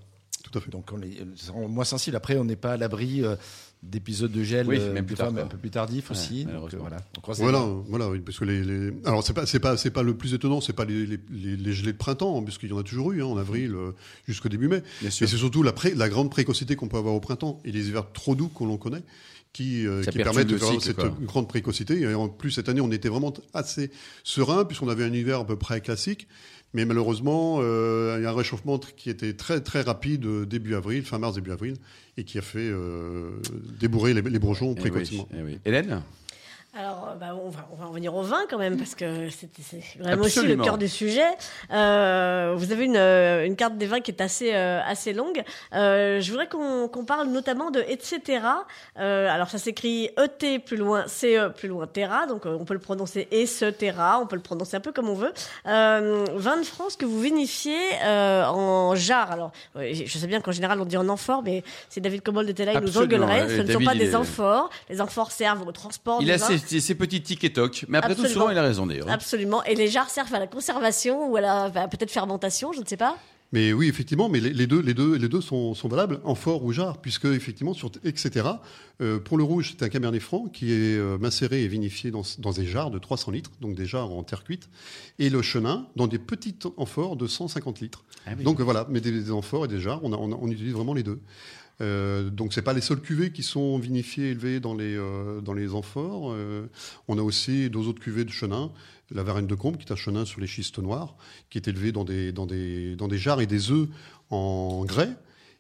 tout 0.51 0.57
à 0.59 0.61
fait. 0.61 0.69
Donc 0.71 0.89
on 0.91 1.01
est 1.01 1.17
rend 1.51 1.67
moins 1.67 1.85
sensible. 1.85 2.15
Après, 2.15 2.37
on 2.37 2.43
n'est 2.45 2.55
pas 2.55 2.73
à 2.73 2.77
l'abri 2.77 3.23
euh, 3.23 3.35
d'épisodes 3.83 4.31
de 4.31 4.43
gel, 4.43 4.67
Oui, 4.67 4.77
euh, 4.79 4.93
même 4.93 5.05
plus 5.05 5.15
fois, 5.15 5.25
tard, 5.25 5.33
quoi. 5.33 5.43
un 5.43 5.47
peu 5.47 5.57
plus 5.57 5.71
tardifs 5.71 6.09
Ouais, 6.11 6.15
aussi. 6.15 6.45
Donc, 6.45 6.73
euh, 6.73 6.77
voilà. 6.77 6.97
On 7.27 7.31
Voilà, 7.33 7.59
doigts. 7.59 7.83
voilà, 7.89 8.09
oui, 8.09 8.19
parce 8.19 8.37
que 8.37 8.45
les, 8.45 8.63
les- 8.63 8.91
alors 9.05 9.25
c'est 9.25 9.33
pas 9.33 9.45
c'est 9.47 9.59
pas 9.59 9.75
c'est 9.77 9.89
pas 9.91 10.03
le 10.03 10.15
plus 10.15 10.33
étonnant, 10.33 10.61
c'est 10.61 10.73
pas 10.73 10.85
les, 10.85 11.05
les, 11.07 11.19
les- 11.31 11.57
les 11.57 11.73
gelées 11.73 11.93
de 11.93 11.97
printemps, 11.97 12.37
hein, 12.39 12.43
puisqu'il 12.43 12.69
y 12.69 12.73
en 12.73 12.77
a 12.77 12.83
toujours 12.83 13.11
eu 13.11 13.23
hein, 13.23 13.25
en 13.25 13.37
avril 13.37 13.73
euh, 13.73 13.91
jusqu'au 14.27 14.49
début 14.49 14.67
mai. 14.67 14.83
Mais 15.01 15.09
c'est 15.09 15.25
surtout 15.27 15.63
la, 15.63 15.71
pré- 15.73 15.95
la 15.95 16.09
grande 16.09 16.29
précocité 16.29 16.75
qu'on 16.75 16.87
peut 16.89 16.97
avoir 16.97 17.15
au 17.15 17.19
printemps 17.19 17.59
et 17.65 17.71
les 17.71 17.87
hivers 17.87 18.11
trop 18.11 18.35
doux 18.35 18.49
qu'on 18.49 18.67
l'on 18.67 18.77
connaît 18.77 19.03
qui, 19.53 19.85
euh, 19.85 20.01
qui 20.03 20.17
permettent 20.19 20.47
de 20.47 20.57
faire 20.57 20.67
cycle, 20.69 20.83
cette 20.83 20.95
quoi. 20.97 21.13
grande 21.23 21.49
précocité. 21.49 21.99
Et 22.01 22.13
en 22.13 22.29
plus 22.29 22.51
cette 22.51 22.69
année, 22.69 22.81
on 22.81 22.91
était 22.91 23.09
vraiment 23.09 23.33
assez 23.53 23.91
serein 24.23 24.63
puisqu'on 24.63 24.89
avait 24.89 25.03
un 25.03 25.11
hiver 25.13 25.39
à 25.39 25.45
peu 25.47 25.57
près 25.57 25.81
classique. 25.81 26.27
Mais 26.73 26.85
malheureusement, 26.85 27.57
euh, 27.59 28.15
il 28.19 28.23
y 28.23 28.25
a 28.25 28.29
un 28.29 28.35
réchauffement 28.35 28.79
qui 28.79 29.09
était 29.09 29.33
très 29.33 29.59
très 29.61 29.81
rapide 29.81 30.25
euh, 30.25 30.45
début 30.45 30.75
avril, 30.75 31.03
fin 31.03 31.17
mars 31.19 31.35
début 31.35 31.51
avril, 31.51 31.75
et 32.17 32.23
qui 32.23 32.37
a 32.37 32.41
fait 32.41 32.59
euh, 32.59 33.31
débourrer 33.79 34.13
les, 34.13 34.21
les 34.21 34.39
bourgeons 34.39 34.73
Eh 34.77 34.79
précocement. 34.79 35.27
oui, 35.31 35.37
eh 35.39 35.43
oui. 35.43 35.59
Hélène? 35.65 36.01
Alors, 36.73 37.09
euh, 37.09 37.15
bah, 37.15 37.35
on, 37.35 37.49
va, 37.49 37.67
on 37.73 37.75
va 37.75 37.87
en 37.87 37.91
venir 37.91 38.15
au 38.15 38.21
vin 38.21 38.43
quand 38.49 38.57
même, 38.57 38.77
parce 38.77 38.95
que 38.95 39.29
c'est 39.29 39.49
vraiment 39.99 40.23
aussi 40.23 40.45
le 40.45 40.55
cœur 40.55 40.77
du 40.77 40.87
sujet. 40.87 41.27
Euh, 41.69 42.53
vous 42.55 42.71
avez 42.71 42.85
une, 42.85 42.95
euh, 42.95 43.45
une 43.45 43.57
carte 43.57 43.77
des 43.77 43.87
vins 43.87 43.99
qui 43.99 44.11
est 44.11 44.21
assez, 44.21 44.53
euh, 44.53 44.79
assez 44.85 45.11
longue. 45.11 45.43
Euh, 45.73 46.21
je 46.21 46.31
voudrais 46.31 46.47
qu'on 46.47 46.87
qu'on 46.87 47.03
parle 47.03 47.27
notamment 47.27 47.71
de 47.71 47.83
etc. 47.89 48.39
Euh, 48.97 49.27
alors, 49.29 49.49
ça 49.49 49.57
s'écrit 49.57 50.11
ET 50.17 50.59
plus 50.59 50.77
loin, 50.77 51.03
CE 51.07 51.49
plus 51.49 51.67
loin 51.67 51.87
Terra, 51.87 52.25
donc 52.25 52.45
on 52.45 52.63
peut 52.63 52.73
le 52.73 52.79
prononcer 52.79 53.27
et 53.31 53.47
ce 53.47 53.65
Terra, 53.65 54.19
on 54.21 54.25
peut 54.25 54.37
le 54.37 54.41
prononcer 54.41 54.77
un 54.77 54.81
peu 54.81 54.93
comme 54.93 55.09
on 55.09 55.13
veut. 55.15 55.33
Euh, 55.67 56.25
vin 56.35 56.55
de 56.55 56.63
France 56.63 56.95
que 56.95 57.05
vous 57.05 57.19
vinifiez 57.19 57.77
euh, 58.05 58.45
en 58.45 58.95
jarre. 58.95 59.31
Alors, 59.31 59.51
je 59.75 60.17
sais 60.17 60.27
bien 60.27 60.39
qu'en 60.39 60.53
général 60.53 60.79
on 60.79 60.85
dit 60.85 60.95
en 60.95 61.09
amphore, 61.09 61.43
mais 61.43 61.65
si 61.89 61.99
David 61.99 62.21
Cobold 62.21 62.49
était 62.49 62.63
là, 62.63 62.73
il 62.75 62.79
nous 62.79 62.97
engueulerait. 62.97 63.49
Ce 63.49 63.61
ne 63.61 63.73
sont 63.73 63.83
pas 63.83 63.93
des 63.93 64.15
amphores. 64.15 64.69
Les 64.89 65.01
amphores 65.01 65.31
servent 65.31 65.67
au 65.67 65.73
transport 65.73 66.19
Il 66.21 66.27
du 66.31 66.37
vin. 66.37 66.60
Ses 66.67 66.95
petits 66.95 67.21
tics 67.21 67.43
et 67.43 67.53
tocs, 67.53 67.85
mais 67.87 67.97
après 67.97 68.15
tout, 68.15 68.25
souvent, 68.25 68.49
il 68.49 68.57
a 68.57 68.61
raison 68.63 68.85
d'ailleurs. 68.87 69.07
hein. 69.09 69.13
Absolument. 69.13 69.63
Et 69.65 69.75
les 69.75 69.87
jarres 69.87 70.09
servent 70.09 70.33
à 70.33 70.39
la 70.39 70.47
conservation 70.47 71.29
ou 71.31 71.35
à 71.37 71.41
la 71.41 71.69
bah, 71.69 71.87
peut-être 71.87 72.11
fermentation, 72.11 72.71
je 72.73 72.81
ne 72.81 72.85
sais 72.85 72.97
pas. 72.97 73.17
Mais 73.53 73.73
oui, 73.73 73.89
effectivement, 73.89 74.29
mais 74.29 74.39
les, 74.39 74.65
deux, 74.65 74.79
les 74.79 74.93
deux, 74.93 75.15
les 75.17 75.27
deux 75.27 75.41
sont, 75.41 75.73
sont 75.73 75.89
valables 75.89 76.21
en 76.23 76.35
fort 76.35 76.63
ou 76.63 76.71
jarre, 76.71 76.99
puisque 76.99 77.25
effectivement 77.25 77.73
sur 77.73 77.91
etc. 78.05 78.45
euh, 79.01 79.19
pour 79.19 79.37
le 79.37 79.43
rouge, 79.43 79.73
c'est 79.77 79.83
un 79.83 79.89
cabernet 79.89 80.21
franc 80.21 80.45
qui 80.45 80.71
est 80.71 80.97
euh, 80.97 81.17
macéré 81.17 81.61
et 81.63 81.67
vinifié 81.67 82.11
dans, 82.11 82.21
dans 82.39 82.51
des 82.53 82.65
jarres 82.65 82.91
de 82.91 82.97
300 82.97 83.31
litres, 83.31 83.51
donc 83.59 83.75
des 83.75 83.85
jarres 83.85 84.09
en 84.11 84.23
terre 84.23 84.45
cuite, 84.45 84.69
et 85.19 85.29
le 85.29 85.41
chenin 85.41 85.85
dans 85.97 86.07
des 86.07 86.17
petites 86.17 86.65
amphores 86.77 87.17
de 87.17 87.27
150 87.27 87.81
litres. 87.81 88.05
Ah 88.25 88.31
oui. 88.37 88.45
Donc 88.45 88.61
voilà, 88.61 88.87
mais 88.89 89.01
des, 89.01 89.11
des 89.11 89.31
amphores 89.31 89.65
et 89.65 89.67
des 89.67 89.81
jarres, 89.81 89.99
on, 90.03 90.13
a- 90.13 90.17
on, 90.17 90.31
a- 90.31 90.37
on 90.41 90.47
utilise 90.47 90.71
vraiment 90.71 90.93
les 90.93 91.03
deux. 91.03 91.19
Euh, 91.81 92.29
donc 92.29 92.53
c'est 92.53 92.61
pas 92.61 92.73
les 92.73 92.81
seuls 92.81 93.01
cuvées 93.01 93.31
qui 93.31 93.43
sont 93.43 93.79
vinifiées 93.79 94.27
et 94.27 94.31
élevées 94.31 94.59
dans 94.59 94.75
les 94.75 94.95
euh, 94.95 95.41
dans 95.41 95.53
les 95.53 95.73
amphores. 95.73 96.31
Euh, 96.31 96.67
on 97.07 97.17
a 97.17 97.21
aussi 97.21 97.69
deux 97.69 97.87
autres 97.87 98.01
cuvées 98.01 98.23
de 98.23 98.29
chenin, 98.29 98.71
la 99.09 99.23
Varenne 99.23 99.47
de 99.47 99.55
Combe 99.55 99.77
qui 99.77 99.87
est 99.87 99.91
un 99.91 99.95
chenin 99.95 100.25
sur 100.25 100.41
les 100.41 100.47
schistes 100.47 100.79
noirs, 100.79 101.15
qui 101.49 101.57
est 101.57 101.67
élevé 101.67 101.91
dans 101.91 102.03
des 102.03 102.31
dans 102.31 102.45
des 102.45 102.95
dans 102.95 103.07
des 103.07 103.17
jarres 103.17 103.41
et 103.41 103.47
des 103.47 103.71
œufs 103.71 103.87
en 104.29 104.85
grès. 104.85 105.09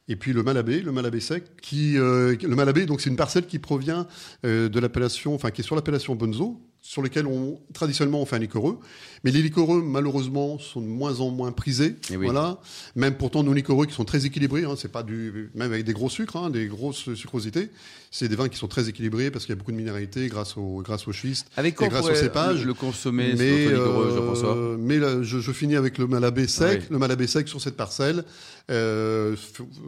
Et 0.07 0.15
puis 0.15 0.33
le 0.33 0.43
Malabé, 0.43 0.81
le 0.81 0.91
Malabé 0.91 1.19
sec, 1.21 1.45
qui 1.61 1.97
euh, 1.97 2.35
le 2.41 2.55
Malabé, 2.55 2.85
donc 2.85 3.01
c'est 3.01 3.09
une 3.09 3.15
parcelle 3.15 3.47
qui 3.47 3.59
provient 3.59 4.07
de 4.43 4.79
l'appellation, 4.79 5.33
enfin 5.33 5.51
qui 5.51 5.61
est 5.61 5.63
sur 5.63 5.75
l'appellation 5.75 6.15
Bonzo, 6.15 6.61
sur 6.81 7.01
lequel 7.01 7.27
on 7.27 7.59
traditionnellement 7.73 8.21
on 8.21 8.25
fait 8.25 8.37
un 8.37 8.39
liquoreux. 8.39 8.79
Mais 9.23 9.31
les 9.31 9.41
liquoreux, 9.41 9.83
malheureusement, 9.83 10.57
sont 10.57 10.81
de 10.81 10.87
moins 10.87 11.19
en 11.19 11.29
moins 11.29 11.51
prisés. 11.51 11.95
Eh 12.09 12.17
oui. 12.17 12.25
Voilà. 12.25 12.59
Même 12.95 13.15
pourtant 13.15 13.43
nos 13.43 13.53
liquoreux 13.53 13.85
qui 13.85 13.93
sont 13.93 14.03
très 14.03 14.25
équilibrés, 14.25 14.63
hein, 14.63 14.73
c'est 14.75 14.91
pas 14.91 15.03
du 15.03 15.51
même 15.53 15.71
avec 15.71 15.85
des 15.85 15.93
gros 15.93 16.09
sucres, 16.09 16.37
hein, 16.37 16.49
des 16.49 16.65
grosses 16.65 17.13
sucrosités. 17.13 17.69
C'est 18.09 18.27
des 18.27 18.35
vins 18.35 18.49
qui 18.49 18.57
sont 18.57 18.67
très 18.67 18.89
équilibrés 18.89 19.31
parce 19.31 19.45
qu'il 19.45 19.53
y 19.53 19.55
a 19.55 19.59
beaucoup 19.59 19.71
de 19.71 19.77
minéralité 19.77 20.27
grâce 20.27 20.57
au 20.57 20.81
grâce 20.81 21.07
au 21.07 21.13
schiste 21.13 21.47
Avec 21.55 21.81
et 21.81 21.87
grâce 21.87 22.09
au 22.09 22.15
cépage. 22.15 22.65
le, 22.65 22.73
consommer 22.73 23.35
Mais, 23.37 23.69
liquoreux, 23.69 24.07
euh, 24.07 24.15
Jean-François 24.15 24.77
mais 24.77 24.97
là, 24.97 25.21
je, 25.21 25.39
je 25.39 25.51
finis 25.51 25.75
avec 25.75 25.97
le 25.97 26.07
malabé 26.07 26.47
sec. 26.47 26.81
Oui. 26.81 26.87
Le 26.89 26.97
malabé 26.97 27.27
sec 27.27 27.47
sur 27.47 27.61
cette 27.61 27.77
parcelle, 27.77 28.25
euh, 28.69 29.35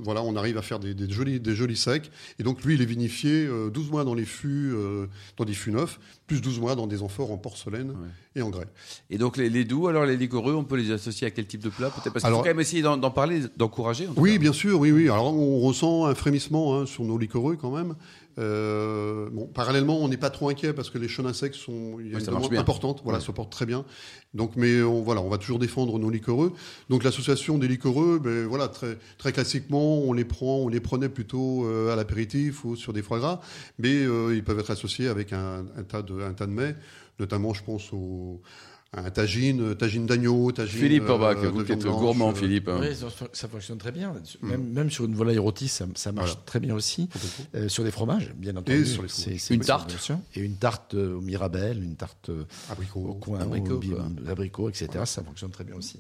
voilà, 0.03 0.21
on 0.23 0.35
arrive 0.35 0.57
à 0.57 0.61
faire 0.61 0.79
des, 0.79 0.93
des 0.93 1.09
jolis, 1.11 1.39
des 1.39 1.55
jolis 1.55 1.77
secs. 1.77 2.11
Et 2.39 2.43
donc 2.43 2.63
lui, 2.63 2.75
il 2.75 2.81
est 2.81 2.85
vinifié 2.85 3.45
euh, 3.45 3.69
12 3.69 3.91
mois 3.91 4.03
dans 4.03 4.13
les 4.13 4.25
fûts, 4.25 4.71
euh, 4.73 5.07
dans 5.37 5.45
des 5.45 5.53
fûts 5.53 5.71
neufs, 5.71 5.99
plus 6.27 6.41
12 6.41 6.59
mois 6.59 6.75
dans 6.75 6.82
des 6.87 7.01
amphores 7.01 7.31
en 7.31 7.37
porcelaine 7.37 7.93
et 8.35 8.41
en 8.41 8.49
grès. 8.49 8.67
Et 9.09 9.17
donc 9.17 9.37
les, 9.37 9.49
les 9.49 9.65
doux, 9.65 9.87
alors 9.87 10.05
les 10.05 10.17
liquoreux, 10.17 10.53
on 10.55 10.63
peut 10.63 10.75
les 10.77 10.91
associer 10.91 11.27
à 11.27 11.31
quel 11.31 11.45
type 11.45 11.61
de 11.63 11.69
plat 11.69 11.89
Peut-être? 11.89 12.13
Parce 12.13 12.23
qu'il 12.25 12.31
faut 12.33 12.39
quand 12.39 12.45
même 12.45 12.59
essayer 12.59 12.81
d'en 12.81 12.97
parler, 13.11 13.41
d'encourager. 13.57 14.07
en 14.07 14.13
Oui, 14.17 14.33
cas. 14.33 14.39
bien 14.39 14.53
sûr, 14.53 14.79
oui, 14.79 14.91
oui. 14.91 15.03
Alors 15.09 15.33
on 15.33 15.59
ressent 15.59 16.05
un 16.05 16.15
frémissement 16.15 16.77
hein, 16.79 16.85
sur 16.85 17.03
nos 17.03 17.17
liquoreux 17.17 17.55
quand 17.55 17.71
même. 17.75 17.95
Euh, 18.39 19.29
bon, 19.31 19.45
parallèlement, 19.45 19.97
on 20.01 20.07
n'est 20.07 20.17
pas 20.17 20.29
trop 20.31 20.49
inquiet 20.49 20.73
parce 20.73 20.89
que 20.89 20.97
les 20.97 21.07
chenins 21.07 21.33
secs 21.33 21.53
sont 21.53 21.97
il 21.99 22.07
y 22.07 22.13
a 22.13 22.17
Oui, 22.17 22.23
une 22.23 22.25
demande 22.33 22.55
importante, 22.55 23.01
voilà, 23.03 23.19
Ouais. 23.19 23.25
se 23.25 23.31
portent 23.31 23.51
très 23.51 23.65
bien. 23.65 23.85
Donc, 24.33 24.53
mais 24.55 24.81
on, 24.81 25.01
voilà, 25.03 25.21
on 25.21 25.29
va 25.29 25.37
toujours 25.37 25.59
défendre 25.59 25.99
nos 25.99 26.09
liquoreux. 26.09 26.53
Donc 26.89 27.03
l'association 27.03 27.57
des 27.59 27.67
liquoreux, 27.67 28.19
ben 28.19 28.45
voilà, 28.47 28.67
très 28.67 28.97
très 29.17 29.31
classiquement, 29.31 29.99
on 29.99 30.13
les 30.13 30.25
prend, 30.25 30.57
on 30.57 30.67
les 30.67 30.79
prenait 30.79 31.09
plutôt 31.09 31.65
euh, 31.65 31.93
à 31.93 31.95
l'apéritif 31.95 32.65
ou 32.65 32.75
sur 32.75 32.93
des 32.93 33.03
foie 33.03 33.19
gras, 33.19 33.41
mais 33.77 33.93
euh, 33.93 34.35
ils 34.35 34.43
peuvent 34.43 34.59
être 34.59 34.71
associés 34.71 35.07
avec 35.07 35.31
un, 35.33 35.65
un 35.77 35.83
tas 35.83 36.01
de 36.01 36.19
un 36.21 36.33
tas 36.33 36.47
de 36.47 36.51
mets, 36.51 36.75
notamment, 37.19 37.53
je 37.53 37.63
pense 37.63 37.93
au 37.93 38.41
un 38.95 39.09
tagine, 39.09 39.75
tagine 39.75 40.05
d'agneau, 40.05 40.51
tagine 40.51 40.79
Philippe 40.79 41.03
euh, 41.03 41.13
Orbach, 41.13 41.41
de 41.41 41.47
vous 41.47 41.63
qui 41.63 41.71
êtes 41.71 41.83
gourmand, 41.83 42.29
euh, 42.31 42.35
Philippe. 42.35 42.67
hein. 42.67 42.77
Oui, 42.79 42.95
ça, 42.95 43.07
ça 43.33 43.47
fonctionne 43.47 43.77
très 43.79 43.91
bien. 43.91 44.13
Même, 44.41 44.63
même 44.71 44.91
sur 44.91 45.05
une 45.05 45.15
volaille 45.15 45.39
rôtie, 45.39 45.67
ça, 45.67 45.85
ça 45.95 46.11
marche 46.11 46.29
Voilà. 46.31 46.43
très 46.45 46.59
bien 46.59 46.75
aussi. 46.75 47.09
Euh, 47.55 47.67
sur 47.69 47.83
des 47.83 47.91
fromages, 47.91 48.31
bien 48.35 48.55
entendu. 48.55 48.85
sur 48.85 49.01
les 49.03 49.09
C'est- 49.09 49.21
fromages. 49.23 49.39
c'est 49.41 49.53
Une 49.55 49.61
une 49.61 49.65
tarte. 49.65 49.89
bien 49.89 49.97
sûr. 49.97 50.17
Et 50.35 50.41
une 50.41 50.55
tarte 50.57 50.93
euh, 50.93 51.15
au 51.17 51.21
mirabelle, 51.21 51.83
une 51.83 51.95
tarte 51.95 52.29
euh, 52.29 52.43
Abricot. 52.69 52.99
au 52.99 53.13
coin, 53.15 53.39
abricot, 53.39 54.69
etc. 54.69 54.87
Ça 55.05 55.23
fonctionne 55.23 55.51
très 55.51 55.63
bien 55.63 55.75
aussi. 55.75 55.99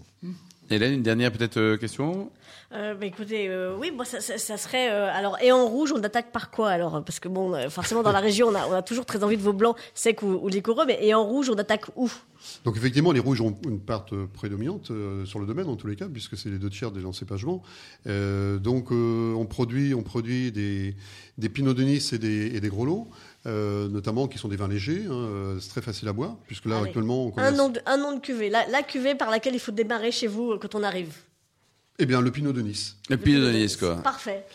Hélène, 0.69 0.93
une 0.93 1.03
dernière 1.03 1.31
peut-être 1.31 1.57
euh, 1.57 1.77
question? 1.77 2.31
Euh, 2.71 2.95
bah, 2.95 3.05
écoutez, 3.05 3.47
euh, 3.49 3.75
oui, 3.77 3.91
moi 3.91 4.05
ça, 4.05 4.19
ça- 4.21 4.37
ça 4.39 4.57
serait 4.57 4.89
euh, 4.89 5.07
alors 5.13 5.37
et 5.41 5.51
en 5.51 5.67
rouge, 5.67 5.91
on 5.95 6.01
attaque 6.01 6.31
par 6.31 6.49
quoi 6.49 6.69
alors? 6.69 7.03
Parce 7.03 7.19
que 7.19 7.27
bon, 7.27 7.53
euh, 7.53 7.69
forcément 7.69 8.01
dans 8.01 8.11
la 8.11 8.19
région, 8.19 8.47
on 8.47 8.55
a, 8.55 8.65
on 8.67 8.73
a 8.73 8.81
toujours 8.81 9.05
très 9.05 9.23
envie 9.23 9.37
de 9.37 9.41
vos 9.43 9.53
blancs 9.53 9.75
secs 9.93 10.23
ou, 10.23 10.39
ou 10.41 10.47
liquoreux, 10.47 10.85
mais 10.87 10.97
et 11.01 11.13
en 11.13 11.23
rouge, 11.23 11.49
on 11.51 11.57
attaque 11.57 11.85
où? 11.95 12.09
Donc 12.65 12.75
effectivement, 12.75 13.11
les 13.11 13.19
rouges 13.19 13.41
ont 13.41 13.55
une 13.67 13.79
part 13.79 14.05
prédominante 14.33 14.89
euh, 14.91 15.25
sur 15.25 15.39
le 15.39 15.45
domaine 15.45 15.67
en 15.69 15.75
tous 15.75 15.87
les 15.87 15.95
cas, 15.95 16.07
puisque 16.11 16.35
c'est 16.35 16.49
les 16.49 16.57
deux 16.57 16.69
tiers 16.69 16.91
des 16.91 17.05
encépagements. 17.05 17.61
Euh, 18.07 18.57
donc 18.57 18.91
euh, 18.91 19.33
on 19.33 19.45
produit, 19.45 19.93
on 19.93 20.01
produit 20.01 20.51
des, 20.51 20.95
des 21.37 21.49
pinots 21.49 21.73
de 21.73 21.83
Nice 21.83 22.13
et 22.13 22.17
des, 22.17 22.47
et 22.55 22.59
des 22.59 22.69
gros 22.69 22.85
lots, 22.85 23.07
euh, 23.45 23.87
notamment 23.89 24.27
qui 24.27 24.37
sont 24.37 24.47
des 24.47 24.55
vins 24.55 24.67
légers. 24.67 25.03
hein, 25.09 25.11
euh, 25.13 25.59
c'est 25.59 25.69
très 25.69 25.81
facile 25.81 26.07
à 26.07 26.13
boire, 26.13 26.35
puisque 26.47 26.65
là 26.65 26.77
Allez. 26.77 26.87
actuellement 26.87 27.25
on 27.25 27.27
un 27.29 27.31
commence. 27.31 27.57
nom, 27.57 27.69
de, 27.69 27.79
un 27.85 27.97
nom 27.97 28.13
de 28.15 28.19
cuvée, 28.19 28.49
la, 28.49 28.65
la 28.67 28.83
cuvée 28.83 29.15
par 29.15 29.29
laquelle 29.29 29.53
il 29.55 29.59
faut 29.59 29.71
démarrer 29.71 30.11
chez 30.11 30.27
vous 30.27 30.51
euh, 30.53 30.57
quand 30.59 30.75
on 30.75 30.83
arrive. 30.83 31.13
Eh 31.99 32.07
bien, 32.07 32.21
le 32.21 32.31
pinot 32.31 32.53
de 32.53 32.61
Nice. 32.61 32.95
Le 33.07 33.17
Pinot 33.17 33.45
de 33.45 33.51
Nice, 33.51 33.77
quoi. 33.77 33.97
Parfait. 33.97 34.45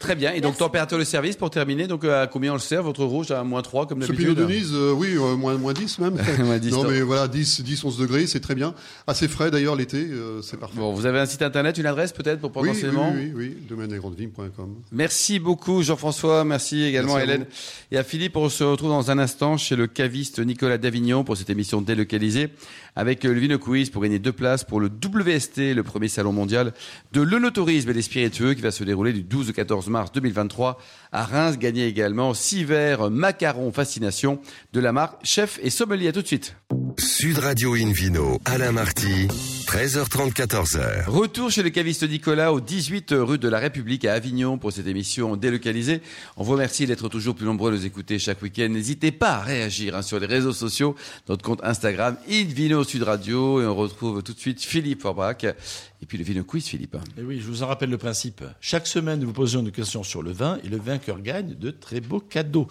Très 0.00 0.16
bien. 0.16 0.32
Et 0.32 0.40
donc, 0.40 0.52
Merci. 0.52 0.58
température 0.58 0.98
de 0.98 1.04
service 1.04 1.36
pour 1.36 1.48
terminer. 1.48 1.86
Donc, 1.86 2.04
euh, 2.04 2.24
à 2.24 2.26
combien 2.26 2.50
on 2.50 2.54
le 2.54 2.60
sert 2.60 2.82
Votre 2.82 3.04
rouge? 3.04 3.30
À 3.30 3.44
moins 3.44 3.62
3 3.62 3.86
comme 3.86 4.02
Ce 4.02 4.10
pinot 4.10 4.34
d'habitude 4.34 4.48
de 4.48 4.52
Nice, 4.52 4.70
euh, 4.72 4.92
oui, 4.92 5.14
euh, 5.14 5.36
moins, 5.36 5.56
moins 5.58 5.74
10 5.74 5.98
même. 6.00 6.14
Moins 6.44 6.58
10, 6.58 6.72
non, 6.72 6.84
mais 6.84 7.00
voilà, 7.02 7.28
10, 7.28 7.60
10, 7.60 7.84
11 7.84 7.98
degrés, 7.98 8.26
c'est 8.26 8.40
très 8.40 8.56
bien. 8.56 8.74
Assez 9.06 9.28
frais 9.28 9.52
d'ailleurs 9.52 9.76
l'été, 9.76 9.98
euh, 9.98 10.42
c'est 10.42 10.56
parfait. 10.56 10.76
Bon, 10.76 10.92
vous 10.92 11.06
avez 11.06 11.20
un 11.20 11.26
site 11.26 11.42
internet, 11.42 11.78
une 11.78 11.86
adresse 11.86 12.12
peut-être 12.12 12.40
pour 12.40 12.50
oui, 12.56 12.62
oui, 12.62 12.68
potentiellement 12.68 13.12
oui, 13.14 13.32
oui, 13.34 13.54
oui, 13.56 13.66
domaine-et-grande-vigne.com. 13.68 14.74
Merci 14.90 15.38
beaucoup 15.38 15.82
Jean-François, 15.82 16.44
merci 16.44 16.82
également 16.82 17.14
Merci 17.14 17.30
à 17.30 17.34
Hélène 17.34 17.46
et 17.92 17.98
à 17.98 18.04
Philippe. 18.04 18.36
On 18.36 18.48
se 18.48 18.64
retrouve 18.64 18.90
dans 18.90 19.10
un 19.10 19.18
instant 19.18 19.56
chez 19.56 19.76
le 19.76 19.86
caviste 19.86 20.40
Nicolas 20.40 20.78
Davignon 20.78 21.22
pour 21.22 21.36
cette 21.36 21.50
émission 21.50 21.80
délocalisée 21.80 22.48
avec 22.96 23.22
le 23.22 23.32
Vino 23.32 23.58
Quiz 23.58 23.90
pour 23.90 24.02
gagner 24.02 24.18
deux 24.18 24.32
places 24.32 24.64
pour 24.64 24.80
le 24.80 24.88
WST, 24.88 25.74
le 25.74 25.82
premier 25.82 26.08
salon 26.08 26.32
mondial 26.32 26.72
de 27.12 27.20
l'œnotourisme 27.20 27.90
et 27.90 27.94
des 27.94 28.02
spiritueux 28.02 28.54
qui 28.54 28.62
va 28.62 28.70
se 28.70 28.84
dérouler 28.84 29.12
du 29.12 29.22
12 29.22 29.50
au 29.50 29.52
14 29.52 29.88
mars 29.88 30.12
2023 30.12 30.78
à 31.12 31.24
Reims. 31.24 31.58
Gagnez 31.58 31.86
également 31.86 32.34
six 32.34 32.64
verres 32.64 33.10
macarons 33.10 33.72
fascination 33.72 34.40
de 34.72 34.80
la 34.80 34.92
marque 34.92 35.24
Chef 35.24 35.58
et 35.62 35.70
Sommelier. 35.70 36.08
À 36.08 36.12
tout 36.12 36.22
de 36.22 36.26
suite. 36.26 36.56
Sud 36.96 37.38
Radio 37.38 37.74
Invino, 37.74 38.40
Alain 38.44 38.72
Marty, 38.72 39.26
13h30, 39.66 40.32
14h. 40.32 41.06
Retour 41.06 41.50
chez 41.50 41.62
le 41.62 41.70
caviste 41.70 42.08
Nicolas 42.08 42.52
au 42.52 42.60
18 42.60 43.14
rue 43.18 43.38
de 43.38 43.48
la 43.48 43.58
République 43.58 44.04
à 44.04 44.14
Avignon 44.14 44.58
pour 44.58 44.72
cette 44.72 44.86
émission 44.86 45.36
délocalisée. 45.36 46.00
On 46.36 46.44
vous 46.44 46.52
remercie 46.52 46.86
d'être 46.86 47.08
toujours 47.08 47.34
plus 47.34 47.46
nombreux 47.46 47.70
à 47.72 47.74
nous 47.74 47.84
écouter 47.84 48.18
chaque 48.18 48.40
week-end. 48.42 48.68
N'hésitez 48.70 49.12
pas 49.12 49.32
à 49.32 49.40
réagir 49.40 49.96
hein, 49.96 50.02
sur 50.02 50.18
les 50.18 50.26
réseaux 50.26 50.52
sociaux, 50.52 50.94
notre 51.28 51.42
compte 51.42 51.60
Instagram 51.62 52.16
Invino 52.30 52.84
Sud 52.84 53.02
Radio 53.02 53.60
et 53.60 53.66
on 53.66 53.74
retrouve 53.74 54.22
tout 54.22 54.32
de 54.32 54.40
suite 54.40 54.62
Philippe 54.62 55.02
Forbach 55.02 55.44
et 55.44 56.06
puis 56.06 56.18
le 56.18 56.24
Vino 56.24 56.44
Quiz 56.44 56.64
Philippe. 56.64 56.96
Et 57.18 57.22
oui, 57.22 57.40
je 57.40 57.46
vous 57.46 57.62
en 57.62 57.66
rappelle 57.66 57.90
le 57.90 57.98
principe. 57.98 58.42
Chaque 58.60 58.86
semaine, 58.86 59.20
nous 59.20 59.26
vous 59.26 59.32
posons 59.32 59.60
une 59.60 59.72
question 59.72 60.02
sur 60.02 60.22
le 60.22 60.32
vin 60.32 60.58
et 60.64 60.68
le 60.68 60.78
vainqueur 60.78 61.20
gagne 61.20 61.54
de 61.54 61.70
très 61.70 62.00
beaux 62.00 62.20
cadeaux. 62.20 62.68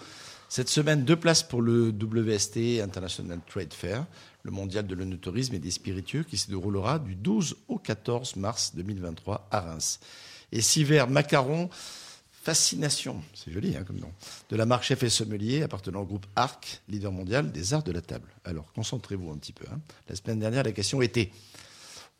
Cette 0.48 0.70
semaine, 0.70 1.04
deux 1.04 1.16
places 1.16 1.42
pour 1.42 1.60
le 1.60 1.90
WST 1.90 2.80
International 2.82 3.38
Trade 3.46 3.74
Fair, 3.74 4.06
le 4.42 4.50
mondial 4.50 4.86
de 4.86 4.94
l'œnotourisme 4.94 5.54
et 5.54 5.58
des 5.58 5.70
spiritueux 5.70 6.22
qui 6.22 6.38
se 6.38 6.48
déroulera 6.48 6.98
du 6.98 7.14
12 7.14 7.56
au 7.68 7.78
14 7.78 8.36
mars 8.36 8.74
2023 8.74 9.46
à 9.50 9.60
Reims. 9.60 10.00
Et 10.50 10.62
six 10.62 10.84
verres 10.84 11.08
macarons 11.08 11.68
Fascination, 12.40 13.20
c'est 13.34 13.52
joli 13.52 13.76
hein, 13.76 13.84
comme 13.86 13.98
nom, 13.98 14.10
de 14.48 14.56
la 14.56 14.64
marque 14.64 14.84
Chef 14.84 15.02
et 15.02 15.10
Sommelier 15.10 15.62
appartenant 15.62 16.00
au 16.00 16.06
groupe 16.06 16.24
ARC, 16.34 16.80
leader 16.88 17.12
mondial 17.12 17.52
des 17.52 17.74
arts 17.74 17.82
de 17.82 17.92
la 17.92 18.00
table. 18.00 18.28
Alors, 18.44 18.72
concentrez-vous 18.72 19.30
un 19.30 19.36
petit 19.36 19.52
peu. 19.52 19.66
hein. 19.70 19.78
La 20.08 20.16
semaine 20.16 20.38
dernière, 20.38 20.62
la 20.62 20.72
question 20.72 21.02
était 21.02 21.30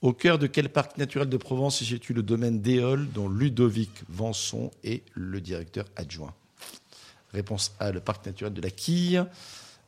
au 0.02 0.12
cœur 0.12 0.38
de 0.38 0.46
quel 0.46 0.68
parc 0.68 0.98
naturel 0.98 1.30
de 1.30 1.36
Provence 1.38 1.78
se 1.78 1.84
situe 1.86 2.12
le 2.12 2.22
domaine 2.22 2.60
d'Éole 2.60 3.08
dont 3.10 3.26
Ludovic 3.30 3.90
Vanson 4.10 4.70
est 4.84 5.02
le 5.14 5.40
directeur 5.40 5.86
adjoint? 5.96 6.34
Réponse 7.32 7.72
A, 7.78 7.92
le 7.92 8.00
parc 8.00 8.24
naturel 8.26 8.52
de 8.54 8.60
la 8.60 8.70
Quille. 8.70 9.22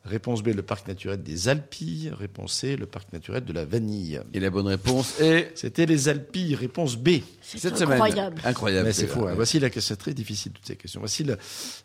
Réponse 0.03 0.41
B, 0.41 0.47
le 0.47 0.63
parc 0.63 0.87
naturel 0.87 1.21
des 1.21 1.47
Alpilles. 1.47 2.11
Réponse 2.17 2.53
C, 2.53 2.75
le 2.75 2.87
parc 2.87 3.13
naturel 3.13 3.45
de 3.45 3.53
la 3.53 3.65
Vanille. 3.65 4.19
Et 4.33 4.39
la 4.39 4.49
bonne 4.49 4.65
réponse 4.65 5.19
est 5.21 5.51
C'était 5.53 5.85
les 5.85 6.09
Alpilles, 6.09 6.55
réponse 6.55 6.95
B. 6.97 7.19
C'est 7.43 7.59
cette 7.59 7.77
semaine. 7.77 8.01
incroyable. 8.01 8.41
Incroyable. 8.43 8.87
Mais 8.87 8.93
c'est 8.93 9.05
faux. 9.05 9.27
hein. 9.27 9.33
Voici 9.35 9.59
la 9.59 9.69
question, 9.69 9.93
c'est 9.93 9.99
très 9.99 10.15
difficile 10.15 10.53
toutes 10.53 10.65
ces 10.65 10.75
questions. 10.75 11.01
Voici 11.01 11.23
le, 11.23 11.37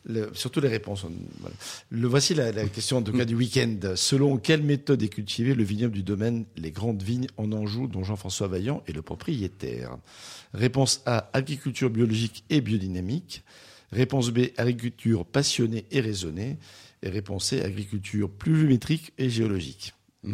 le- 0.07 0.31
surtout 0.33 0.61
les 0.63 0.69
réponses. 0.69 1.05
Voilà. 1.41 1.55
Le, 1.91 2.09
voici 2.09 2.35
la, 2.35 2.53
la 2.53 2.65
question 2.69 2.97
en 2.97 3.03
tout 3.03 3.13
cas 3.13 3.27
du 3.27 3.35
week-end. 3.35 3.77
Selon 3.97 4.39
quelle 4.39 4.63
méthode 4.63 5.03
est 5.03 5.09
cultivé 5.11 5.55
le 5.55 5.65
vignoble 5.65 5.93
du 5.93 6.03
domaine 6.03 6.47
Les 6.57 6.71
Grandes 6.71 7.03
Vignes 7.03 7.27
en 7.37 7.53
Anjou, 7.53 7.87
dont 7.87 8.03
Jean-François 8.03 8.49
Vaillant 8.49 8.83
est 8.87 8.93
le 8.93 9.03
propriétaire? 9.03 9.95
Réponse 10.55 11.03
A 11.05 11.29
agriculture 11.35 11.91
biologique 11.91 12.45
et 12.49 12.63
biodynamique. 12.63 13.43
Réponse 13.93 14.31
B 14.31 14.49
agriculture 14.57 15.25
passionnée 15.25 15.87
et 15.91 16.01
raisonnée. 16.01 16.59
Et 17.03 17.09
réponse 17.09 17.47
C 17.47 17.63
agriculture 17.63 18.31
pluviométrique 18.31 19.13
et 19.19 19.29
géologique. 19.29 19.93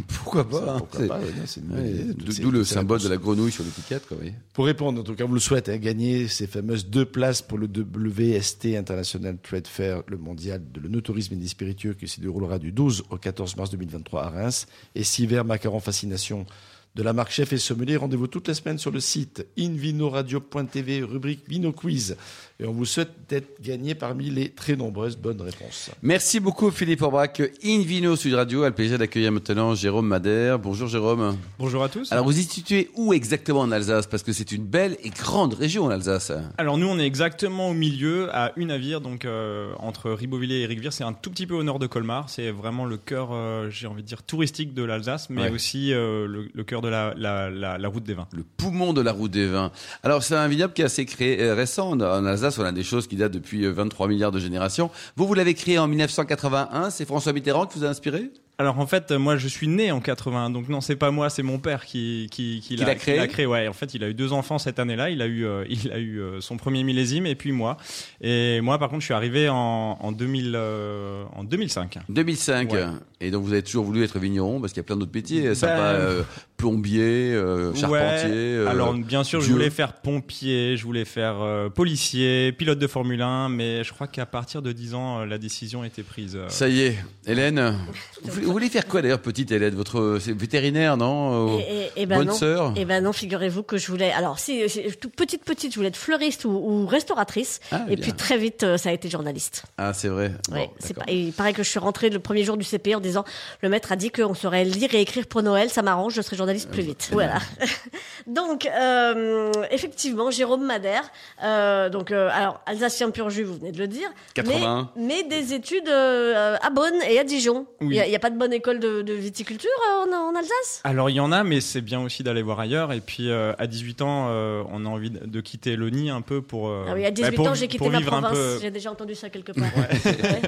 Pourquoi 0.08 0.48
pas 0.48 0.76
hein. 0.76 1.06
pas, 1.06 1.18
ouais. 1.18 2.14
D'où 2.14 2.50
le 2.50 2.64
symbole 2.64 3.00
de 3.00 3.08
la 3.08 3.18
grenouille 3.18 3.52
sur 3.52 3.62
l'étiquette. 3.62 4.06
quoi, 4.06 4.16
oui. 4.22 4.32
Pour 4.54 4.64
répondre, 4.64 5.00
en 5.00 5.04
tout 5.04 5.14
cas, 5.14 5.26
vous 5.26 5.34
le 5.34 5.40
souhaitez, 5.40 5.72
hein, 5.72 5.76
gagner 5.76 6.28
ces 6.28 6.46
fameuses 6.46 6.86
deux 6.86 7.04
places 7.04 7.42
pour 7.42 7.58
le 7.58 7.66
WST 7.66 8.76
International 8.76 9.36
Trade 9.42 9.66
Fair, 9.66 10.02
le 10.08 10.16
mondial 10.16 10.62
de 10.72 10.80
l'œnotourisme 10.80 11.34
et 11.34 11.36
des 11.36 11.48
spiritueux, 11.48 11.92
qui 11.92 12.08
se 12.08 12.20
déroulera 12.20 12.58
du 12.58 12.72
12 12.72 13.04
au 13.10 13.18
14 13.18 13.56
mars 13.56 13.70
2023 13.70 14.22
à 14.22 14.30
Reims, 14.30 14.66
et 14.94 15.04
six 15.04 15.26
verres 15.26 15.44
macarons 15.44 15.80
fascination 15.80 16.46
de 16.94 17.02
la 17.02 17.12
marque 17.14 17.30
Chef 17.32 17.52
et 17.52 17.58
Sommelier. 17.58 17.96
Rendez-vous 17.96 18.26
toutes 18.26 18.48
les 18.48 18.54
semaines 18.54 18.78
sur 18.78 18.90
le 18.90 19.00
site 19.00 19.46
invinoradio.tv, 19.58 21.02
rubrique 21.02 21.40
Vino 21.48 21.72
Quiz. 21.72 22.16
Et 22.60 22.66
on 22.66 22.72
vous 22.72 22.84
souhaite 22.84 23.10
d'être 23.28 23.60
gagné 23.62 23.94
parmi 23.94 24.30
les 24.30 24.50
très 24.50 24.76
nombreuses 24.76 25.16
bonnes 25.16 25.40
réponses. 25.40 25.90
Merci 26.02 26.38
beaucoup 26.38 26.70
Philippe 26.70 27.02
Aubrac. 27.02 27.42
Invino 27.64 28.14
Sud 28.14 28.34
Radio 28.34 28.62
a 28.62 28.68
le 28.68 28.74
plaisir 28.74 28.98
d'accueillir 28.98 29.32
maintenant 29.32 29.74
Jérôme 29.74 30.06
Madère. 30.06 30.58
Bonjour 30.58 30.86
Jérôme. 30.86 31.36
Bonjour 31.58 31.82
à 31.82 31.88
tous. 31.88 32.12
Alors 32.12 32.24
vous 32.26 32.38
y 32.38 32.42
situez 32.44 32.90
où 32.94 33.12
exactement 33.14 33.60
en 33.60 33.72
Alsace? 33.72 34.06
Parce 34.06 34.22
que 34.22 34.32
c'est 34.32 34.52
une 34.52 34.64
belle 34.64 34.96
et 35.02 35.08
grande 35.10 35.54
région 35.54 35.86
en 35.86 35.90
Alsace. 35.90 36.30
Alors 36.58 36.78
nous 36.78 36.86
on 36.86 36.98
est 36.98 37.06
exactement 37.06 37.70
au 37.70 37.74
milieu, 37.74 38.28
à 38.36 38.52
une 38.56 38.68
navire, 38.68 39.00
donc 39.00 39.24
euh, 39.24 39.72
entre 39.78 40.10
Ribeauvillé 40.12 40.60
et 40.60 40.66
Rigvire. 40.66 40.92
C'est 40.92 41.04
un 41.04 41.14
tout 41.14 41.30
petit 41.30 41.46
peu 41.46 41.54
au 41.54 41.62
nord 41.64 41.78
de 41.78 41.86
Colmar. 41.86 42.28
C'est 42.30 42.50
vraiment 42.50 42.84
le 42.84 42.96
cœur, 42.98 43.30
euh, 43.32 43.70
j'ai 43.70 43.86
envie 43.88 44.02
de 44.02 44.06
dire, 44.08 44.22
touristique 44.22 44.74
de 44.74 44.84
l'Alsace, 44.84 45.30
mais 45.30 45.42
Ouais. 45.42 45.50
aussi 45.50 45.92
euh, 45.92 46.26
le, 46.28 46.48
le 46.52 46.64
cœur 46.64 46.81
de 46.82 46.88
la, 46.88 47.14
la, 47.16 47.48
la, 47.48 47.78
la 47.78 47.88
route 47.88 48.04
des 48.04 48.12
vins. 48.14 48.28
Le 48.36 48.44
poumon 48.56 48.92
de 48.92 49.00
la 49.00 49.12
route 49.12 49.30
des 49.30 49.46
vins. 49.46 49.70
Alors 50.02 50.22
c'est 50.22 50.34
un 50.36 50.48
vignoble 50.48 50.74
qui 50.74 50.82
est 50.82 50.84
assez 50.84 51.06
créé, 51.06 51.40
euh, 51.40 51.54
récent. 51.54 51.92
En 51.98 52.26
Alsace, 52.26 52.58
on 52.58 52.64
a 52.64 52.72
des 52.72 52.82
choses 52.82 53.06
qui 53.06 53.16
datent 53.16 53.32
depuis 53.32 53.64
euh, 53.64 53.72
23 53.72 54.08
milliards 54.08 54.32
de 54.32 54.38
générations. 54.38 54.90
Vous, 55.16 55.26
vous 55.26 55.34
l'avez 55.34 55.54
créé 55.54 55.78
en 55.78 55.88
1981. 55.88 56.90
C'est 56.90 57.06
François 57.06 57.32
Mitterrand 57.32 57.66
qui 57.66 57.78
vous 57.78 57.84
a 57.84 57.88
inspiré? 57.88 58.30
Alors 58.58 58.78
en 58.78 58.86
fait, 58.86 59.10
euh, 59.10 59.18
moi 59.18 59.38
je 59.38 59.48
suis 59.48 59.66
né 59.66 59.90
en 59.90 60.00
81, 60.00 60.50
donc 60.50 60.68
non, 60.68 60.80
c'est 60.82 60.94
pas 60.94 61.10
moi, 61.10 61.30
c'est 61.30 61.42
mon 61.42 61.58
père 61.58 61.84
qui 61.86 62.28
qui, 62.30 62.60
qui, 62.62 62.76
Qui 62.76 62.84
l'a 62.84 62.94
créé? 62.94 63.26
créé. 63.26 63.46
Ouais, 63.46 63.66
en 63.66 63.72
fait, 63.72 63.94
il 63.94 64.04
a 64.04 64.08
eu 64.10 64.14
deux 64.14 64.32
enfants 64.32 64.58
cette 64.58 64.78
année-là. 64.78 65.08
Il 65.10 65.22
a 65.22 65.26
eu 65.26 65.46
euh, 65.46 65.64
il 65.68 65.90
a 65.90 65.98
eu 65.98 66.20
euh, 66.20 66.40
son 66.40 66.58
premier 66.58 66.84
millésime 66.84 67.26
et 67.26 67.34
puis 67.34 67.50
moi. 67.50 67.78
Et 68.20 68.60
moi, 68.60 68.78
par 68.78 68.90
contre, 68.90 69.00
je 69.00 69.06
suis 69.06 69.14
arrivé 69.14 69.48
en 69.48 69.96
en 70.00 70.12
2000 70.12 70.52
euh, 70.54 71.24
en 71.34 71.44
2005. 71.44 71.98
2005. 72.10 72.72
Ouais. 72.72 72.84
Et 73.20 73.30
donc 73.30 73.42
vous 73.42 73.52
avez 73.52 73.62
toujours 73.62 73.84
voulu 73.84 74.04
être 74.04 74.18
vigneron 74.18 74.60
parce 74.60 74.72
qu'il 74.74 74.80
y 74.80 74.84
a 74.84 74.86
plein 74.86 74.96
d'autres 74.96 75.10
métiers 75.14 75.52
Ben. 75.62 76.24
Plombier, 76.66 77.32
euh, 77.34 77.74
charpentier. 77.74 78.28
Ouais. 78.30 78.36
euh, 78.36 78.66
Alors 78.68 78.94
bien 78.94 79.24
sûr, 79.24 79.40
je 79.40 79.50
voulais 79.50 79.68
faire 79.70 79.94
pompier, 79.94 80.76
je 80.76 80.84
voulais 80.84 81.04
faire 81.04 81.40
euh, 81.40 81.68
policier, 81.68 82.52
pilote 82.52 82.78
de 82.78 82.86
Formule 82.86 83.20
1, 83.20 83.48
mais 83.48 83.82
je 83.82 83.92
crois 83.92 84.06
qu'à 84.06 84.26
partir 84.26 84.62
de 84.62 84.70
10 84.70 84.94
ans, 84.94 85.20
euh, 85.20 85.26
la 85.26 85.38
décision 85.38 85.82
était 85.82 86.04
prise. 86.04 86.36
euh. 86.36 86.48
Ça 86.48 86.68
y 86.68 86.82
est, 86.82 86.96
Hélène. 87.26 87.76
Vous, 88.22 88.30
voulez- 88.32 88.46
vous 88.46 88.52
voulez 88.52 88.68
faire 88.68 88.86
quoi 88.86 89.02
d'ailleurs, 89.02 89.18
petite 89.20 89.50
Hélène 89.50 89.74
Votre 89.74 90.18
c'est 90.20 90.38
vétérinaire, 90.38 90.96
non 90.96 91.58
Et, 91.58 91.62
et- 91.96 92.02
et 92.02 92.06
ben 92.06 92.18
Bonne 92.18 92.28
non. 92.28 92.34
sœur. 92.34 92.72
Et 92.76 92.84
ben 92.84 93.02
non, 93.02 93.12
figurez-vous 93.12 93.64
que 93.64 93.76
je 93.76 93.88
voulais. 93.88 94.12
Alors, 94.12 94.38
si, 94.38 94.62
toute 95.00 95.16
petite 95.16 95.44
petite, 95.44 95.72
je 95.72 95.76
voulais 95.76 95.88
être 95.88 95.96
fleuriste 95.96 96.44
ou, 96.44 96.50
ou 96.50 96.86
restauratrice. 96.86 97.58
Ah, 97.72 97.84
et 97.88 97.96
bien. 97.96 98.02
puis 98.04 98.12
très 98.12 98.38
vite, 98.38 98.62
euh, 98.62 98.76
ça 98.76 98.90
a 98.90 98.92
été 98.92 99.10
journaliste. 99.10 99.64
Ah, 99.78 99.92
c'est 99.92 100.08
vrai. 100.08 100.30
Bon, 100.48 100.54
Ouais, 100.56 100.70
c'est 100.78 100.94
pas, 100.94 101.02
et 101.08 101.18
il 101.20 101.32
paraît 101.32 101.54
que 101.54 101.64
je 101.64 101.68
suis 101.68 101.80
rentrée 101.80 102.08
le 102.08 102.20
premier 102.20 102.44
jour 102.44 102.56
du 102.56 102.64
CP 102.64 102.94
en 102.94 103.00
disant 103.00 103.24
le 103.62 103.68
maître 103.68 103.90
a 103.90 103.96
dit 103.96 104.10
qu'on 104.12 104.34
saurait 104.34 104.64
lire 104.64 104.94
et 104.94 105.00
écrire 105.00 105.26
pour 105.26 105.42
Noël, 105.42 105.68
ça 105.70 105.82
m'arrange, 105.82 106.14
je 106.14 106.22
serai 106.22 106.36
journaliste 106.36 106.51
plus 106.60 106.82
vite. 106.82 107.08
Voilà. 107.12 107.38
donc, 108.26 108.66
euh, 108.66 109.50
effectivement, 109.70 110.30
Jérôme 110.30 110.64
Madère, 110.64 111.04
euh, 111.42 111.88
donc, 111.88 112.10
euh, 112.10 112.28
alors, 112.32 112.60
Alsacien 112.66 113.10
pur 113.10 113.30
jus, 113.30 113.42
vous 113.44 113.56
venez 113.56 113.72
de 113.72 113.78
le 113.78 113.88
dire. 113.88 114.08
80. 114.34 114.92
Mais, 114.96 115.02
mais 115.06 115.22
des 115.24 115.54
études 115.54 115.88
à 115.88 116.70
Bonn 116.70 116.94
et 117.08 117.18
à 117.18 117.24
Dijon. 117.24 117.66
Il 117.80 117.86
Oui. 117.88 118.00
n'y 118.08 118.14
a, 118.16 118.18
pas 118.18 118.30
de 118.30 118.38
bonne 118.38 118.52
école 118.52 118.78
de, 118.80 119.02
de 119.02 119.12
viticulture 119.12 119.70
en, 120.06 120.12
en 120.12 120.34
Alsace? 120.34 120.80
Alors 120.84 121.10
il 121.10 121.14
y 121.16 121.20
en 121.20 121.32
a, 121.32 121.44
mais 121.44 121.60
c'est 121.60 121.80
bien 121.80 122.00
aussi 122.02 122.22
d'aller 122.22 122.42
voir 122.42 122.60
ailleurs. 122.60 122.92
Et 122.92 123.00
puis 123.00 123.30
à 123.32 123.66
18 123.66 124.02
ans, 124.02 124.28
on 124.28 124.86
a 124.86 124.88
envie 124.88 125.10
de, 125.10 125.26
de 125.26 125.40
quitter 125.40 125.76
le 125.76 125.90
nid 125.90 126.10
un 126.10 126.20
peu 126.20 126.42
pour. 126.42 126.68
Ah 126.70 126.92
oui, 126.94 127.04
à 127.04 127.08
bah, 127.10 127.10
18 127.10 127.36
pour- 127.36 127.48
ans, 127.48 127.54
j'ai 127.54 127.68
quitté 127.68 127.88
ma 127.88 128.00
province. 128.00 128.32
peu- 128.32 128.58
J'ai 128.60 128.70
déjà 128.70 128.90
entendu 128.90 129.14
ça 129.14 129.30
quelque 129.30 129.52
part. 129.52 129.62
Ouais. 129.76 130.40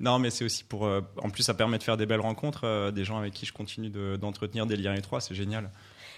Non, 0.00 0.18
mais 0.18 0.30
c'est 0.30 0.44
aussi 0.44 0.64
pour. 0.64 0.82
en 0.82 1.30
plus, 1.30 1.42
ça 1.42 1.54
permet 1.54 1.78
de 1.78 1.82
faire 1.82 1.96
des 1.96 2.06
belles 2.06 2.20
rencontres, 2.20 2.90
des 2.90 3.04
gens 3.04 3.18
avec 3.18 3.32
qui 3.32 3.46
je 3.46 3.52
continue 3.52 3.88
de- 3.88 4.16
d'entretenir 4.16 4.66
des 4.66 4.76
liens 4.76 4.94
étroits. 4.94 5.20
C'est 5.20 5.34
génial. 5.44 5.70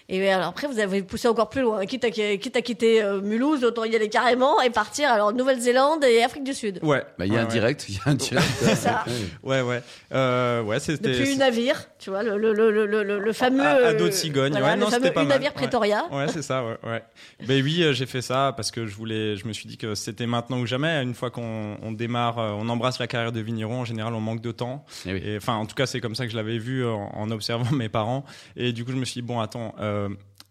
Et 0.08 0.30
alors 0.30 0.48
après, 0.48 0.68
vous 0.68 0.78
avez 0.78 1.02
poussé 1.02 1.26
encore 1.26 1.48
plus 1.48 1.62
loin. 1.62 1.84
Quitte 1.84 2.04
à, 2.04 2.10
quitte 2.10 2.54
à 2.56 2.62
quitter 2.62 3.02
euh, 3.02 3.20
Mulhouse, 3.20 3.64
autant 3.64 3.84
y 3.84 3.96
aller 3.96 4.08
carrément 4.08 4.60
et 4.62 4.70
partir 4.70 5.10
alors 5.10 5.32
Nouvelle-Zélande 5.32 6.04
et 6.04 6.22
Afrique 6.22 6.44
du 6.44 6.54
Sud. 6.54 6.78
Ouais. 6.82 7.02
Bah, 7.18 7.26
il 7.26 7.32
y 7.32 7.36
a 7.36 7.38
ouais, 7.38 7.42
un 7.42 7.46
ouais. 7.46 7.50
direct, 7.52 7.86
il 7.88 7.96
y 7.96 7.98
a 8.04 8.10
un 8.10 8.14
direct. 8.14 8.46
C'est 8.60 8.76
ça. 8.76 9.04
Ouais, 9.42 9.62
ouais. 9.62 9.82
Euh, 10.14 10.62
ouais, 10.62 10.78
c'était. 10.78 11.10
Depuis 11.10 11.32
une 11.32 11.38
navire, 11.40 11.86
tu 11.98 12.10
vois, 12.10 12.22
le, 12.22 12.38
le, 12.38 12.52
le, 12.52 12.70
le, 12.70 12.86
le, 13.02 13.18
le 13.18 13.32
fameux. 13.32 13.62
À- 13.66 13.88
à 13.88 13.92
dos 13.94 14.04
de 14.04 14.08
euh, 14.08 14.12
cigogne. 14.12 14.52
voilà, 14.52 14.66
Ouais, 14.68 14.75
le 14.75 14.80
non, 14.80 14.86
fameux 14.90 15.02
c'était 15.02 15.14
pas 15.14 15.22
une 15.22 15.28
navire. 15.28 15.52
Pretoria. 15.52 16.04
Ouais, 16.12 16.28
c'est 16.28 16.42
ça, 16.42 16.64
ouais, 16.64 16.76
ouais. 16.84 17.02
Ben 17.46 17.62
oui, 17.62 17.82
euh, 17.82 17.92
j'ai 17.92 18.06
fait 18.06 18.22
ça 18.22 18.52
parce 18.56 18.70
que 18.70 18.86
je 18.86 18.94
voulais, 18.94 19.36
je 19.36 19.46
me 19.48 19.52
suis 19.52 19.66
dit 19.66 19.76
que 19.76 19.94
c'était 19.96 20.26
maintenant 20.26 20.58
ou 20.60 20.66
jamais. 20.66 21.02
Une 21.02 21.14
fois 21.14 21.30
qu'on 21.30 21.78
on 21.82 21.90
démarre, 21.92 22.38
euh, 22.38 22.50
on 22.56 22.68
embrasse 22.68 22.98
la 23.00 23.06
carrière 23.08 23.32
de 23.32 23.40
vigneron, 23.40 23.80
en 23.80 23.84
général, 23.84 24.14
on 24.14 24.20
manque 24.20 24.40
de 24.40 24.52
temps. 24.52 24.84
Eh 25.06 25.12
oui. 25.14 25.22
Et 25.25 25.36
enfin, 25.38 25.54
en 25.54 25.66
tout 25.66 25.75
cas, 25.75 25.86
c'est 25.86 26.00
comme 26.00 26.14
ça 26.14 26.26
que 26.26 26.30
je 26.30 26.36
l'avais 26.36 26.58
vu 26.58 26.86
en, 26.86 27.10
en 27.14 27.30
observant 27.32 27.70
mes 27.75 27.88
parents. 27.88 28.25
Et 28.56 28.72
du 28.72 28.84
coup, 28.84 28.92
je 28.92 28.96
me 28.96 29.04
suis 29.04 29.20
dit, 29.22 29.26
bon, 29.26 29.40
attends, 29.40 29.75
euh, 29.80 29.96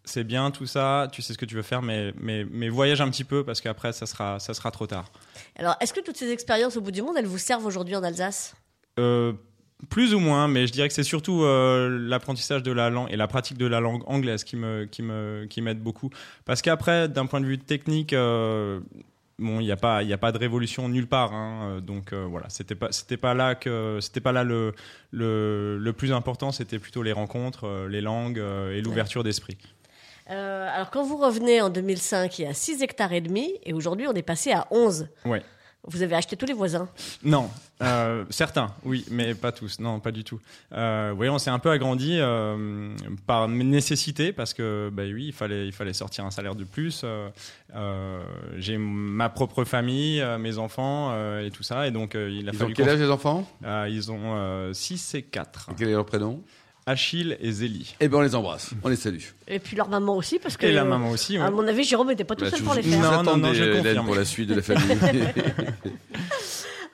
c'est 0.05 0.23
bien 0.23 0.51
tout 0.51 0.67
ça, 0.67 1.07
tu 1.11 1.21
sais 1.21 1.33
ce 1.33 1.37
que 1.37 1.45
tu 1.45 1.55
veux 1.55 1.61
faire, 1.61 1.81
mais, 1.81 2.13
mais, 2.17 2.45
mais 2.49 2.69
voyage 2.69 3.01
un 3.01 3.09
petit 3.09 3.23
peu 3.23 3.43
parce 3.43 3.61
qu'après, 3.61 3.91
ça 3.91 4.05
sera, 4.05 4.39
ça 4.39 4.53
sera 4.53 4.71
trop 4.71 4.87
tard. 4.87 5.11
Alors, 5.57 5.75
est-ce 5.81 5.93
que 5.93 6.01
toutes 6.01 6.17
ces 6.17 6.31
expériences 6.31 6.77
au 6.77 6.81
bout 6.81 6.91
du 6.91 7.01
monde, 7.01 7.15
elles 7.17 7.25
vous 7.25 7.37
servent 7.37 7.65
aujourd'hui 7.65 7.95
en 7.95 8.03
Alsace? 8.03 8.55
Euh, 8.99 9.33
plus 9.89 10.13
ou 10.13 10.19
moins, 10.19 10.47
mais 10.47 10.67
je 10.67 10.71
dirais 10.71 10.87
que 10.87 10.93
c'est 10.93 11.03
surtout 11.03 11.43
euh, 11.43 11.89
l'apprentissage 11.89 12.63
de 12.63 12.71
la 12.71 12.89
langue 12.89 13.11
et 13.11 13.17
la 13.17 13.27
pratique 13.27 13.57
de 13.57 13.65
la 13.65 13.79
langue 13.79 14.03
anglaise 14.07 14.43
qui 14.43 14.55
me 14.55 14.85
qui 14.85 15.01
me 15.01 15.45
qui 15.49 15.61
m'aide 15.61 15.79
beaucoup. 15.79 16.09
Parce 16.45 16.61
qu'après, 16.61 17.09
d'un 17.09 17.25
point 17.25 17.41
de 17.41 17.45
vue 17.45 17.59
technique, 17.59 18.13
euh, 18.13 18.79
bon, 19.39 19.59
il 19.59 19.65
n'y 19.65 19.71
a 19.71 19.77
pas 19.77 20.03
il 20.03 20.11
a 20.11 20.17
pas 20.17 20.31
de 20.31 20.37
révolution 20.37 20.89
nulle 20.89 21.07
part. 21.07 21.33
hein, 21.33 21.77
euh, 21.77 21.81
donc 21.81 22.13
euh, 22.13 22.25
voilà, 22.29 22.47
c'était 22.49 22.75
pas 22.75 22.91
c'était 22.91 23.17
pas 23.17 23.33
là 23.33 23.55
que 23.55 23.99
c'était 24.01 24.21
pas 24.21 24.31
là 24.31 24.43
le 24.43 24.73
le 25.11 25.77
le 25.77 25.93
plus 25.93 26.11
important. 26.11 26.51
C'était 26.51 26.79
plutôt 26.79 27.03
les 27.03 27.11
rencontres, 27.13 27.65
euh, 27.67 27.87
les 27.87 28.01
langues 28.01 28.37
et 28.37 28.81
l'ouverture 28.81 29.23
d'esprit. 29.23 29.57
Euh, 30.31 30.67
Alors, 30.73 30.89
quand 30.89 31.03
vous 31.03 31.17
revenez 31.17 31.61
en 31.61 31.69
2005, 31.69 32.39
il 32.39 32.45
y 32.45 32.47
a 32.47 32.53
6 32.53 32.81
hectares 32.81 33.13
et 33.13 33.21
demi, 33.21 33.53
et 33.63 33.73
aujourd'hui, 33.73 34.07
on 34.07 34.13
est 34.13 34.23
passé 34.23 34.51
à 34.51 34.65
11. 34.71 35.07
Ouais. 35.25 35.43
Vous 35.87 36.01
avez 36.01 36.15
acheté 36.15 36.35
tous 36.35 36.45
les 36.47 36.53
voisins. 36.53 36.87
Non, 37.23 37.49
euh, 37.83 38.25
certains, 38.29 38.73
oui, 38.83 39.05
mais 39.11 39.35
pas 39.35 39.51
tous. 39.51 39.79
Non, 39.79 39.99
pas 39.99 40.11
du 40.11 40.23
tout. 40.23 40.39
Euh, 40.73 41.11
oui, 41.11 41.29
on 41.29 41.37
s'est 41.37 41.49
un 41.51 41.59
peu 41.59 41.69
agrandi 41.69 42.17
euh, 42.19 42.89
par 43.27 43.47
nécessité 43.47 44.33
parce 44.33 44.53
que, 44.53 44.89
bah 44.91 45.03
oui, 45.05 45.25
il 45.27 45.33
fallait, 45.33 45.67
il 45.67 45.71
fallait 45.73 45.93
sortir 45.93 46.25
un 46.25 46.31
salaire 46.31 46.55
de 46.55 46.63
plus. 46.63 47.01
Euh, 47.03 47.29
J'ai 48.57 48.77
ma 48.77 49.29
propre 49.29 49.63
famille, 49.63 50.23
mes 50.39 50.57
enfants 50.57 51.13
et 51.39 51.51
tout 51.51 51.63
ça, 51.63 51.87
et 51.87 51.91
donc 51.91 52.15
euh, 52.15 52.29
il 52.31 52.47
a 52.49 52.51
Ils 52.51 52.55
ont 52.55 52.59
fallu. 52.59 52.73
quel 52.73 52.85
qu'on- 52.85 52.91
âge 52.93 52.99
les 52.99 53.09
enfants? 53.11 53.47
Euh, 53.63 53.87
Ils 53.89 54.11
ont 54.11 54.73
6 54.73 55.15
et 55.15 55.23
4. 55.23 55.69
Quel 55.77 55.89
est 55.89 55.91
leur 55.91 56.05
prénom? 56.05 56.41
Achille 56.87 57.35
et 57.41 57.51
Zélie. 57.51 57.95
Eh 57.99 58.07
ben 58.07 58.17
on 58.19 58.21
les 58.21 58.35
embrasse, 58.35 58.69
on 58.83 58.89
les 58.89 58.95
salue. 58.95 59.19
Et 59.47 59.57
puis 59.59 59.75
leur 59.75 59.89
maman 59.89 60.15
aussi, 60.15 60.37
parce 60.37 60.55
que. 60.55 60.67
Et 60.67 60.71
la 60.71 60.83
maman 60.83 61.09
aussi. 61.09 61.37
ouais. 61.39 61.43
À 61.43 61.49
mon 61.49 61.67
avis, 61.67 61.83
Jérôme 61.83 62.09
n'était 62.09 62.23
pas 62.23 62.35
tout 62.35 62.45
Bah, 62.45 62.51
seul 62.51 62.61
pour 62.61 62.75
les 62.75 62.83
faire. 62.83 63.23
Non, 63.23 63.23
non, 63.23 63.37
non, 63.37 63.53
je 63.53 63.63
Hélène, 63.63 63.77
confirme. 63.83 64.05
pour 64.05 64.15
la 64.15 64.25
suite 64.25 64.49
de 64.49 64.55
la 64.55 64.61
famille. 64.61 64.97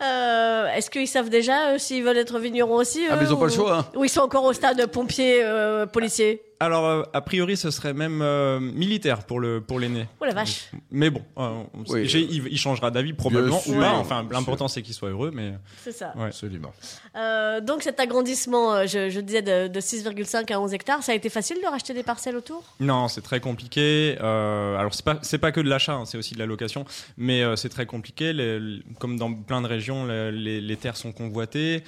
Euh, 0.03 0.65
Est-ce 0.73 0.89
qu'ils 0.89 1.07
savent 1.07 1.29
déjà 1.29 1.73
euh, 1.73 1.77
s'ils 1.77 2.03
veulent 2.03 2.17
être 2.17 2.39
vignerons 2.39 2.77
aussi 2.77 3.01
Ah, 3.07 3.17
mais 3.17 3.25
ils 3.27 3.33
ont 3.33 3.37
pas 3.37 3.45
le 3.45 3.51
choix, 3.51 3.77
hein. 3.77 3.85
Ou 3.95 4.03
ils 4.03 4.09
sont 4.09 4.21
encore 4.21 4.45
au 4.45 4.53
stade 4.53 4.83
pompier, 4.87 5.41
euh, 5.43 5.85
policier? 5.85 6.41
Alors, 6.61 6.85
euh, 6.85 7.03
a 7.13 7.21
priori, 7.21 7.57
ce 7.57 7.71
serait 7.71 7.93
même 7.93 8.21
euh, 8.21 8.59
militaire 8.59 9.25
pour 9.25 9.39
le 9.39 9.61
pour 9.61 9.79
l'aîné. 9.79 10.07
Oh 10.21 10.25
la 10.25 10.33
vache 10.33 10.69
Mais 10.91 11.09
bon, 11.09 11.21
euh, 11.39 11.63
on- 11.73 11.83
Oui. 11.91 12.07
j'ai- 12.07 12.21
il, 12.21 12.47
il 12.49 12.57
changera 12.57 12.91
d'avis 12.91 13.13
probablement 13.13 13.59
ou 13.67 13.73
pas. 13.73 13.93
Enfin, 13.93 14.21
sûr. 14.21 14.31
l'important 14.31 14.67
c'est 14.67 14.83
qu'il 14.83 14.93
soit 14.93 15.09
heureux, 15.09 15.31
mais. 15.33 15.53
C'est 15.83 15.91
ça. 15.91 16.13
Ouais. 16.15 16.25
Absolument. 16.27 16.71
Euh, 17.15 17.61
donc 17.61 17.81
cet 17.81 17.99
agrandissement, 17.99 18.73
euh, 18.75 18.85
je, 18.85 19.09
je 19.09 19.19
disais 19.19 19.41
de, 19.41 19.67
de 19.67 19.79
6,5 19.79 20.51
à 20.53 20.61
11 20.61 20.73
hectares, 20.73 21.01
ça 21.03 21.11
a 21.13 21.15
été 21.15 21.29
facile 21.29 21.57
de 21.61 21.67
racheter 21.67 21.93
des 21.95 22.03
parcelles 22.03 22.35
autour? 22.35 22.63
Non, 22.79 23.07
c'est 23.07 23.21
très 23.21 23.39
compliqué. 23.39 24.17
Euh, 24.21 24.77
alors 24.77 24.93
c'est 24.93 25.03
pas 25.03 25.17
c'est 25.23 25.39
pas 25.39 25.51
que 25.51 25.61
de 25.61 25.67
l'achat, 25.69 25.93
hein, 25.93 26.05
c'est 26.05 26.17
aussi 26.19 26.35
de 26.35 26.39
la 26.39 26.45
location, 26.45 26.85
mais 27.17 27.41
euh, 27.43 27.55
c'est 27.55 27.69
très 27.69 27.87
compliqué. 27.87 28.33
Les- 28.33 28.59
les- 28.59 28.83
comme 28.99 29.17
dans 29.17 29.33
plein 29.33 29.61
de 29.61 29.67
régions, 29.67 30.05
les, 30.05 30.31
les- 30.31 30.61
les 30.61 30.77
terres 30.77 30.97
sont 30.97 31.11
convoitées 31.11 31.83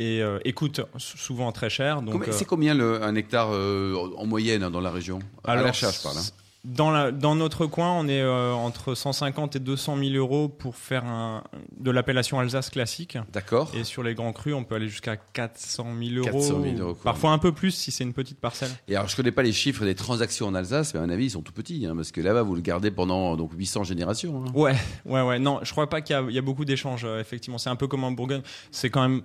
et, 0.00 0.20
euh, 0.22 0.38
et 0.44 0.52
sou- 0.58 1.18
souvent 1.18 1.52
très 1.52 1.70
cher. 1.70 2.02
Donc 2.02 2.26
euh, 2.26 2.32
C'est 2.32 2.44
combien 2.46 2.74
le, 2.74 3.02
un 3.02 3.14
hectare 3.14 3.50
euh, 3.52 3.94
en 4.16 4.26
moyenne 4.26 4.62
hein, 4.64 4.70
dans 4.70 4.80
la 4.80 4.90
région? 4.90 5.20
À 5.44 5.52
alors, 5.52 5.66
l'achat, 5.66 5.90
je 5.92 6.02
parle. 6.02 6.16
hein. 6.18 6.22
Dans, 6.62 6.90
la, 6.90 7.10
dans 7.10 7.34
notre 7.34 7.64
coin, 7.64 7.90
on 7.92 8.06
est 8.06 8.20
euh, 8.20 8.52
entre 8.52 8.94
150 8.94 9.56
et 9.56 9.60
200 9.60 9.96
000 9.96 10.10
euros 10.16 10.50
pour 10.50 10.76
faire 10.76 11.06
un, 11.06 11.42
de 11.78 11.90
l'appellation 11.90 12.38
Alsace 12.38 12.68
classique. 12.68 13.16
D'accord. 13.32 13.72
Et 13.74 13.82
sur 13.82 14.02
les 14.02 14.14
grands 14.14 14.34
crus, 14.34 14.52
on 14.52 14.62
peut 14.64 14.74
aller 14.74 14.88
jusqu'à 14.88 15.16
400 15.16 15.86
000 15.98 16.16
euros. 16.16 16.38
400 16.38 16.62
000 16.62 16.76
euros. 16.80 16.94
Parfois 17.02 17.30
un 17.30 17.38
peu 17.38 17.52
plus 17.52 17.70
si 17.70 17.90
c'est 17.90 18.04
une 18.04 18.12
petite 18.12 18.38
parcelle. 18.40 18.68
Et 18.88 18.94
alors, 18.94 19.08
je 19.08 19.16
connais 19.16 19.32
pas 19.32 19.42
les 19.42 19.54
chiffres 19.54 19.86
des 19.86 19.94
transactions 19.94 20.48
en 20.48 20.54
Alsace, 20.54 20.92
mais 20.92 21.00
à 21.00 21.06
mon 21.06 21.08
avis, 21.10 21.24
ils 21.26 21.30
sont 21.30 21.40
tout 21.40 21.52
petits, 21.54 21.86
hein, 21.86 21.96
parce 21.96 22.12
que 22.12 22.20
là-bas, 22.20 22.42
vous 22.42 22.54
le 22.54 22.60
gardez 22.60 22.90
pendant 22.90 23.38
donc 23.38 23.52
800 23.56 23.84
générations. 23.84 24.44
hein. 24.46 24.52
Ouais, 24.54 24.76
ouais, 25.06 25.22
ouais. 25.22 25.38
Non, 25.38 25.60
je 25.62 25.72
crois 25.72 25.88
pas 25.88 26.02
qu'il 26.02 26.14
y, 26.28 26.34
y 26.34 26.38
a 26.38 26.42
beaucoup 26.42 26.66
d'échanges. 26.66 27.06
euh, 27.06 27.20
effectivement, 27.20 27.56
c'est 27.56 27.70
un 27.70 27.76
peu 27.76 27.86
comme 27.88 28.04
en 28.04 28.12
Bourgogne. 28.12 28.42
C'est 28.70 28.90
quand 28.90 29.00
même 29.08 29.22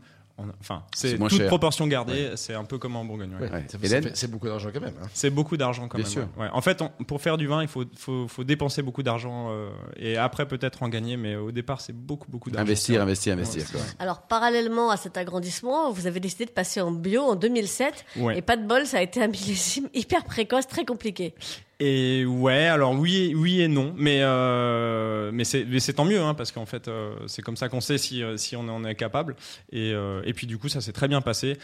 Enfin, 0.59 0.83
C'est 0.93 1.17
toute 1.17 1.29
cher. 1.31 1.47
proportion 1.47 1.87
gardée. 1.87 2.31
C'est 2.35 2.53
un 2.55 2.65
peu 2.65 2.77
comme 2.77 2.97
en 2.97 3.05
Bourgogne. 3.05 3.31
ouais. 3.39 3.49
Ouais, 3.49 3.65
C'est 4.13 4.29
beaucoup 4.29 4.47
d'argent 4.47 4.69
quand 4.73 4.81
même. 4.81 4.93
hein. 5.01 5.07
C'est 5.13 5.29
beaucoup 5.29 5.55
d'argent 5.55 5.87
quand 5.87 5.97
Bien 5.97 6.03
même. 6.05 6.11
sûr. 6.13 6.27
ouais. 6.35 6.43
Ouais. 6.43 6.49
En 6.51 6.59
fait, 6.61 6.81
on- 6.81 6.89
pour 7.05 7.21
faire 7.21 7.37
du 7.37 7.47
vin, 7.47 7.61
il 7.61 7.69
faut, 7.69 7.85
faut, 7.95 8.27
faut 8.27 8.43
dépenser 8.43 8.81
beaucoup 8.81 9.01
d'argent 9.01 9.47
euh, 9.51 9.69
et 9.95 10.17
après 10.17 10.45
peut-être 10.45 10.83
en 10.83 10.89
gagner, 10.89 11.15
mais 11.15 11.37
au 11.37 11.51
départ, 11.51 11.79
c'est 11.79 11.93
beaucoup, 11.95 12.29
beaucoup 12.29 12.49
d'argent. 12.51 12.63
Investir, 12.65 13.01
investir, 13.01 13.33
investir. 13.33 13.63
Ouais, 13.63 13.71
quoi. 13.71 13.81
Alors, 13.99 14.23
parallèlement 14.23 14.89
à 14.89 14.97
cet 14.97 15.15
agrandissement, 15.15 15.91
vous 15.91 16.05
avez 16.05 16.19
décidé 16.19 16.45
de 16.45 16.51
passer 16.51 16.81
en 16.81 16.91
bio 16.91 17.21
en 17.23 17.35
2007. 17.35 18.03
Ouais. 18.17 18.37
Et 18.37 18.41
pas 18.41 18.57
de 18.57 18.67
bol, 18.67 18.85
ça 18.85 18.97
a 18.97 19.01
été 19.01 19.23
un 19.23 19.27
millésime 19.27 19.87
hyper 19.93 20.25
précoce, 20.25 20.67
très 20.67 20.83
compliqué. 20.83 21.33
Et 21.81 22.25
ouais, 22.25 22.67
alors 22.67 22.93
oui, 22.93 23.33
et- 23.59 23.67
non, 23.67 23.93
mais 23.97 24.19
euh, 24.21 25.31
mais 25.33 25.43
c'est 25.43 25.93
tant 25.93 26.05
mieux, 26.05 26.21
hein, 26.21 26.33
parce 26.33 26.53
qu'en 26.53 26.65
fait 26.65 26.87
euh, 26.87 27.13
c'est 27.27 27.41
comme 27.41 27.57
ça 27.57 27.67
qu'on 27.67 27.81
sait 27.81 27.97
si 27.97 28.23
euh, 28.23 28.37
on 28.53 28.69
en 28.69 28.85
est 28.85 28.95
capable. 28.95 29.35
Et 29.73 29.93
puis 30.33 30.47
du 30.47 30.57
coup 30.57 30.69
ça 30.69 30.79
s'est 30.79 30.93
très 30.93 31.09
bien 31.09 31.19
passé. 31.21 31.57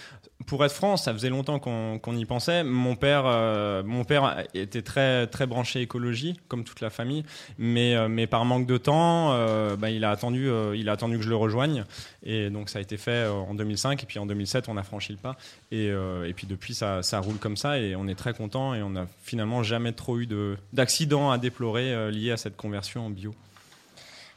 Pour 0.47 0.65
être 0.65 0.73
franc, 0.73 0.97
ça 0.97 1.13
faisait 1.13 1.29
longtemps 1.29 1.59
qu'on 1.59 2.15
y 2.17 2.25
pensait. 2.25 2.63
Mon 2.63 2.95
père 2.95 4.43
était 4.53 4.81
très 4.81 5.47
branché 5.47 5.81
écologie, 5.81 6.37
comme 6.49 6.63
toute 6.65 6.81
la 6.81 6.89
famille, 6.89 7.23
mais 7.57 8.27
par 8.27 8.43
manque 8.43 8.65
de 8.67 8.77
temps, 8.77 9.29
bah, 9.77 9.89
il 9.91 10.03
a 10.03 10.09
attendu 10.11 10.47
que 10.47 11.21
je 11.21 11.29
le 11.29 11.35
rejoigne. 11.35 11.85
Et 12.23 12.49
donc 12.49 12.69
ça 12.69 12.79
a 12.79 12.81
été 12.81 12.97
fait 12.97 13.27
en 13.27 13.53
2005 13.53 14.03
et 14.03 14.05
puis 14.05 14.19
en 14.19 14.25
2007 14.25 14.67
on 14.67 14.77
a 14.77 14.83
franchi 14.83 15.13
le 15.13 15.19
pas. 15.19 15.37
Et 15.71 16.33
puis 16.35 16.47
depuis 16.47 16.73
ça 16.73 17.01
ça 17.03 17.19
roule 17.19 17.37
comme 17.37 17.55
ça 17.55 17.79
et 17.79 17.95
on 17.95 18.07
est 18.07 18.15
très 18.15 18.33
content 18.33 18.73
et 18.73 18.81
on 18.81 18.95
a 18.95 19.05
finalement 19.23 19.63
jamais 19.63 19.93
trop 20.01 20.17
eu 20.19 20.25
de 20.25 20.57
d'accidents 20.73 21.29
à 21.31 21.37
déplorer 21.37 21.93
euh, 21.93 22.09
liés 22.11 22.31
à 22.31 22.37
cette 22.37 22.57
conversion 22.57 23.05
en 23.05 23.09
bio. 23.09 23.33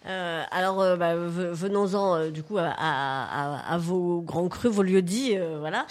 Euh, 0.06 0.42
alors, 0.50 0.82
euh, 0.82 0.96
bah, 0.96 1.14
ve- 1.16 1.50
venons-en 1.52 2.16
euh, 2.16 2.30
du 2.30 2.42
coup 2.42 2.58
à, 2.58 2.64
à- 2.66 3.54
à- 3.62 3.72
à 3.74 3.78
vos 3.78 4.20
grands 4.20 4.48
crus, 4.50 4.70
vos 4.70 4.82
lieux-dits. 4.82 5.38
voilà. 5.60 5.86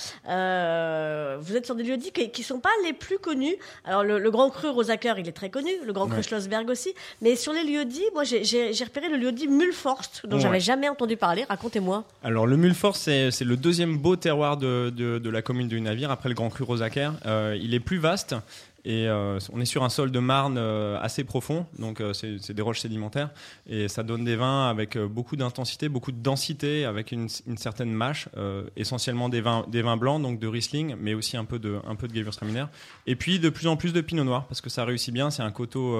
Vous 1.39 1.55
êtes 1.55 1.65
sur 1.65 1.73
des 1.73 1.81
lieux-dits 1.83 2.11
qui, 2.11 2.29
qui 2.29 2.43
sont 2.43 2.59
pas 2.59 2.69
les 2.85 2.93
plus 2.93 3.17
connus. 3.17 3.55
Alors, 3.85 4.03
le, 4.03 4.19
le 4.19 4.29
grand 4.29 4.51
cru 4.51 4.69
Rosacker, 4.69 5.15
il 5.17 5.27
est 5.27 5.31
très 5.31 5.49
connu. 5.49 5.71
Le 5.83 5.93
grand 5.93 6.05
cru 6.05 6.17
Ouais. 6.17 6.21
Schlossberg 6.23 6.69
aussi. 6.69 6.93
Mais 7.23 7.35
sur 7.35 7.53
les 7.53 7.63
lieux-dits, 7.63 8.05
moi, 8.13 8.23
j'ai- 8.23 8.43
repéré 8.83 9.09
le 9.09 9.17
lieu-dit 9.17 9.47
Mulforst, 9.47 10.27
dont 10.27 10.35
Ouais. 10.35 10.41
j'avais 10.43 10.59
jamais 10.59 10.89
entendu 10.89 11.17
parler. 11.17 11.45
Racontez-moi. 11.49 12.03
Alors 12.23 12.45
le 12.45 12.55
Mulfort, 12.55 12.95
c'est 12.95 13.31
le 13.41 13.57
deuxième 13.57 13.97
beau 13.97 14.15
terroir 14.15 14.57
de, 14.57 14.91
de, 14.95 15.17
de 15.17 15.29
la 15.31 15.41
commune 15.41 15.67
du 15.67 15.81
Navire 15.81 16.11
après 16.11 16.29
le 16.29 16.35
Grand 16.35 16.49
Cru 16.51 16.63
Rosacer. 16.63 17.09
Euh, 17.25 17.57
il 17.59 17.73
est 17.73 17.79
plus 17.79 17.97
vaste 17.97 18.35
et 18.85 19.07
euh, 19.07 19.39
on 19.53 19.61
est 19.61 19.65
sur 19.65 19.83
un 19.83 19.89
sol 19.89 20.11
de 20.11 20.19
marne 20.19 20.57
euh, 20.57 20.99
assez 21.01 21.23
profond, 21.23 21.65
donc 21.79 22.01
euh, 22.01 22.11
c'est 22.13 22.51
des 22.51 22.61
roches 22.61 22.79
sédimentaires 22.79 23.29
et 23.67 23.87
ça 23.87 24.03
donne 24.03 24.25
des 24.25 24.35
vins 24.35 24.69
avec 24.69 24.97
beaucoup 24.97 25.35
d'intensité, 25.35 25.87
beaucoup 25.87 26.11
de 26.11 26.21
densité, 26.21 26.85
avec 26.85 27.11
une, 27.11 27.27
une 27.47 27.57
certaine 27.57 27.91
mâche, 27.91 28.27
essentiellement 28.75 29.29
des 29.29 29.41
vins, 29.41 29.97
blancs, 29.97 30.21
donc 30.21 30.39
de 30.39 30.47
Riesling, 30.47 30.95
mais 30.99 31.13
aussi 31.13 31.37
un 31.37 31.45
peu 31.45 31.59
de, 31.59 31.79
un 31.87 31.95
peu 31.95 32.07
de 32.07 32.15
Gewürztraminer. 32.15 32.65
Et 33.07 33.15
puis 33.15 33.39
de 33.39 33.49
plus 33.49 33.67
en 33.67 33.77
plus 33.77 33.93
de 33.93 34.01
Pinot 34.01 34.23
Noir 34.23 34.45
parce 34.47 34.61
que 34.61 34.69
ça 34.69 34.85
réussit 34.85 35.13
bien. 35.13 35.29
C'est 35.29 35.43
un 35.43 35.51
coteau 35.51 35.97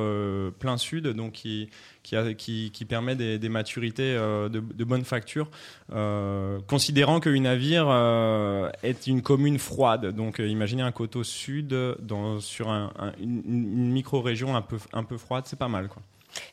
plein 0.60 0.78
sud, 0.78 1.08
donc 1.08 1.34
qui 1.34 1.70
qui, 2.04 2.72
qui, 2.72 2.86
permet 2.86 3.16
des, 3.16 3.50
maturités 3.50 4.14
de, 4.14 4.84
bonne 4.84 5.06
facture, 5.06 5.50
considérant 6.68 7.20
que 7.20 7.30
Navire 7.44 7.88
euh, 7.90 8.70
est 8.84 9.08
une 9.08 9.22
commune 9.22 9.60
froide. 9.60 10.16
Donc 10.16 10.40
imaginez 10.40 10.82
un 10.82 10.92
coteau 10.92 11.24
sud 11.24 11.76
sur 12.40 12.70
un- 12.70 12.73
un- 12.98 13.14
une, 13.20 13.42
une 13.46 13.92
micro-région 13.92 14.56
un 14.56 14.62
peu, 14.62 14.78
un 14.94 15.04
peu 15.04 15.18
froide, 15.18 15.44
c'est 15.48 15.60
pas 15.60 15.68
mal. 15.68 15.88
Quoi. 15.88 16.02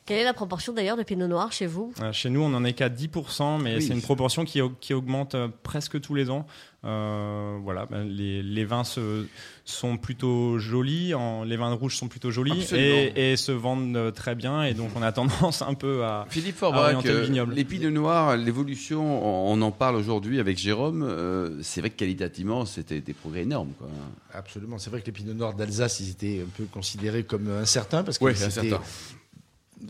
Quelle 0.05 0.19
est 0.19 0.23
la 0.23 0.33
proportion 0.33 0.73
d'ailleurs 0.73 0.97
de 0.97 1.03
Pinot 1.03 1.27
Noir 1.27 1.51
chez 1.51 1.65
vous? 1.67 1.93
Euh, 2.01 2.11
chez 2.13 2.29
nous, 2.29 2.41
on 2.41 2.53
en 2.53 2.63
est 2.63 2.73
qu'à 2.73 2.89
10%, 2.89 3.61
mais 3.61 3.75
Oui. 3.75 3.81
c'est 3.81 3.93
une 3.93 4.01
proportion 4.01 4.45
qui, 4.45 4.61
au- 4.61 4.69
qui 4.69 4.93
augmente 4.93 5.35
euh, 5.35 5.47
presque 5.63 5.99
tous 6.01 6.13
les 6.15 6.29
ans. 6.29 6.45
Euh, 6.83 7.57
voilà, 7.61 7.85
ben, 7.85 8.03
les, 8.03 8.41
les 8.41 8.65
vins 8.65 8.83
se, 8.83 9.27
sont 9.65 9.97
plutôt 9.97 10.57
jolis, 10.57 11.13
en, 11.13 11.43
les 11.43 11.55
vins 11.55 11.71
rouges 11.73 11.95
sont 11.95 12.07
plutôt 12.07 12.31
jolis 12.31 12.67
et, 12.73 13.31
et 13.33 13.37
se 13.37 13.51
vendent 13.51 14.11
très 14.15 14.33
bien. 14.33 14.63
Et 14.63 14.73
donc, 14.73 14.89
on 14.95 15.01
a 15.03 15.11
tendance 15.11 15.61
un 15.61 15.75
peu 15.75 16.03
à, 16.03 16.25
Philippe 16.29 16.55
à 16.55 16.59
Forbach, 16.59 16.83
orienter 16.85 17.09
le 17.13 17.21
vignoble. 17.21 17.53
les 17.53 17.63
pinots 17.65 17.91
noirs, 17.91 18.35
l'évolution, 18.35 19.23
on, 19.23 19.53
on 19.53 19.61
en 19.61 19.71
parle 19.71 19.95
aujourd'hui 19.95 20.39
avec 20.39 20.57
Jérôme. 20.57 21.03
euh, 21.03 21.59
c'est 21.61 21.81
vrai 21.81 21.91
que 21.91 21.97
qualitativement, 21.97 22.65
c'était 22.65 22.99
des 23.01 23.13
progrès 23.13 23.41
énormes. 23.41 23.73
Quoi. 23.77 23.87
Absolument. 24.33 24.79
C'est 24.79 24.89
vrai 24.89 25.01
que 25.01 25.05
les 25.05 25.11
Pinots 25.11 25.33
Noirs 25.35 25.53
d'Alsace, 25.53 25.99
ils 25.99 26.09
étaient 26.09 26.41
un 26.43 26.49
peu 26.57 26.63
considérés 26.65 27.23
comme 27.23 27.47
incertains 27.61 28.03
parce 28.03 28.17
que 28.17 28.23
Ouais, 28.25 28.33
c'est 28.35 28.49
c'était 28.49 28.69
certain. 28.69 28.83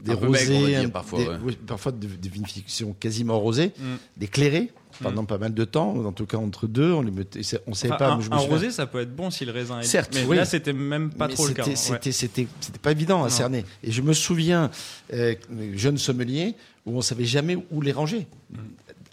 Des 0.03 0.11
maigre, 0.15 0.27
rosés, 0.27 0.87
parfois, 0.87 1.19
des, 1.19 1.27
ouais. 1.27 1.35
oui, 1.43 1.57
parfois 1.67 1.91
de, 1.91 2.07
de 2.07 2.29
vinification 2.29 2.95
quasiment 2.99 3.39
rosée, 3.39 3.71
Mm. 3.77 3.83
des 4.17 4.27
clairés 4.27 4.71
pendant 5.01 5.25
pas 5.25 5.37
mal 5.39 5.53
de 5.53 5.63
temps, 5.65 5.95
en 6.05 6.11
tout 6.11 6.25
cas 6.27 6.37
entre 6.37 6.67
deux, 6.67 6.91
on 6.91 7.01
les 7.01 7.09
mettait, 7.11 7.41
c'est- 7.43 7.61
on 7.65 7.73
savait 7.73 7.93
Enfin, 7.93 8.05
pas. 8.05 8.11
un, 8.11 8.15
moi, 8.15 8.23
je 8.23 8.29
me 8.29 8.35
un 8.35 8.39
souviens- 8.39 8.55
rosé, 8.55 8.71
ça 8.71 8.85
peut 8.85 8.99
être 8.99 9.15
bon 9.15 9.31
si 9.31 9.45
le 9.45 9.51
raisin 9.51 9.79
est 9.79 9.83
Certes, 9.83 10.11
mais 10.13 10.25
oui. 10.25 10.35
là 10.35 10.45
c'était 10.45 10.73
même 10.73 11.09
pas 11.11 11.27
Mais 11.27 11.33
trop 11.33 11.47
le 11.47 11.53
cas. 11.53 11.63
c'était- 11.63 11.71
ouais. 11.71 11.97
C'était, 11.97 12.11
c'était, 12.11 12.47
c'était 12.59 12.77
pas 12.79 12.91
évident 12.91 13.21
à 13.21 13.23
Non. 13.23 13.29
cerner. 13.29 13.65
Et 13.83 13.91
je 13.91 14.01
me 14.01 14.13
souviens, 14.13 14.69
euh, 15.13 15.33
jeune 15.73 15.97
sommelier, 15.97 16.55
où 16.85 16.97
on 16.97 17.01
savait 17.01 17.25
jamais 17.25 17.57
où 17.71 17.81
les 17.81 17.91
ranger. 17.91 18.27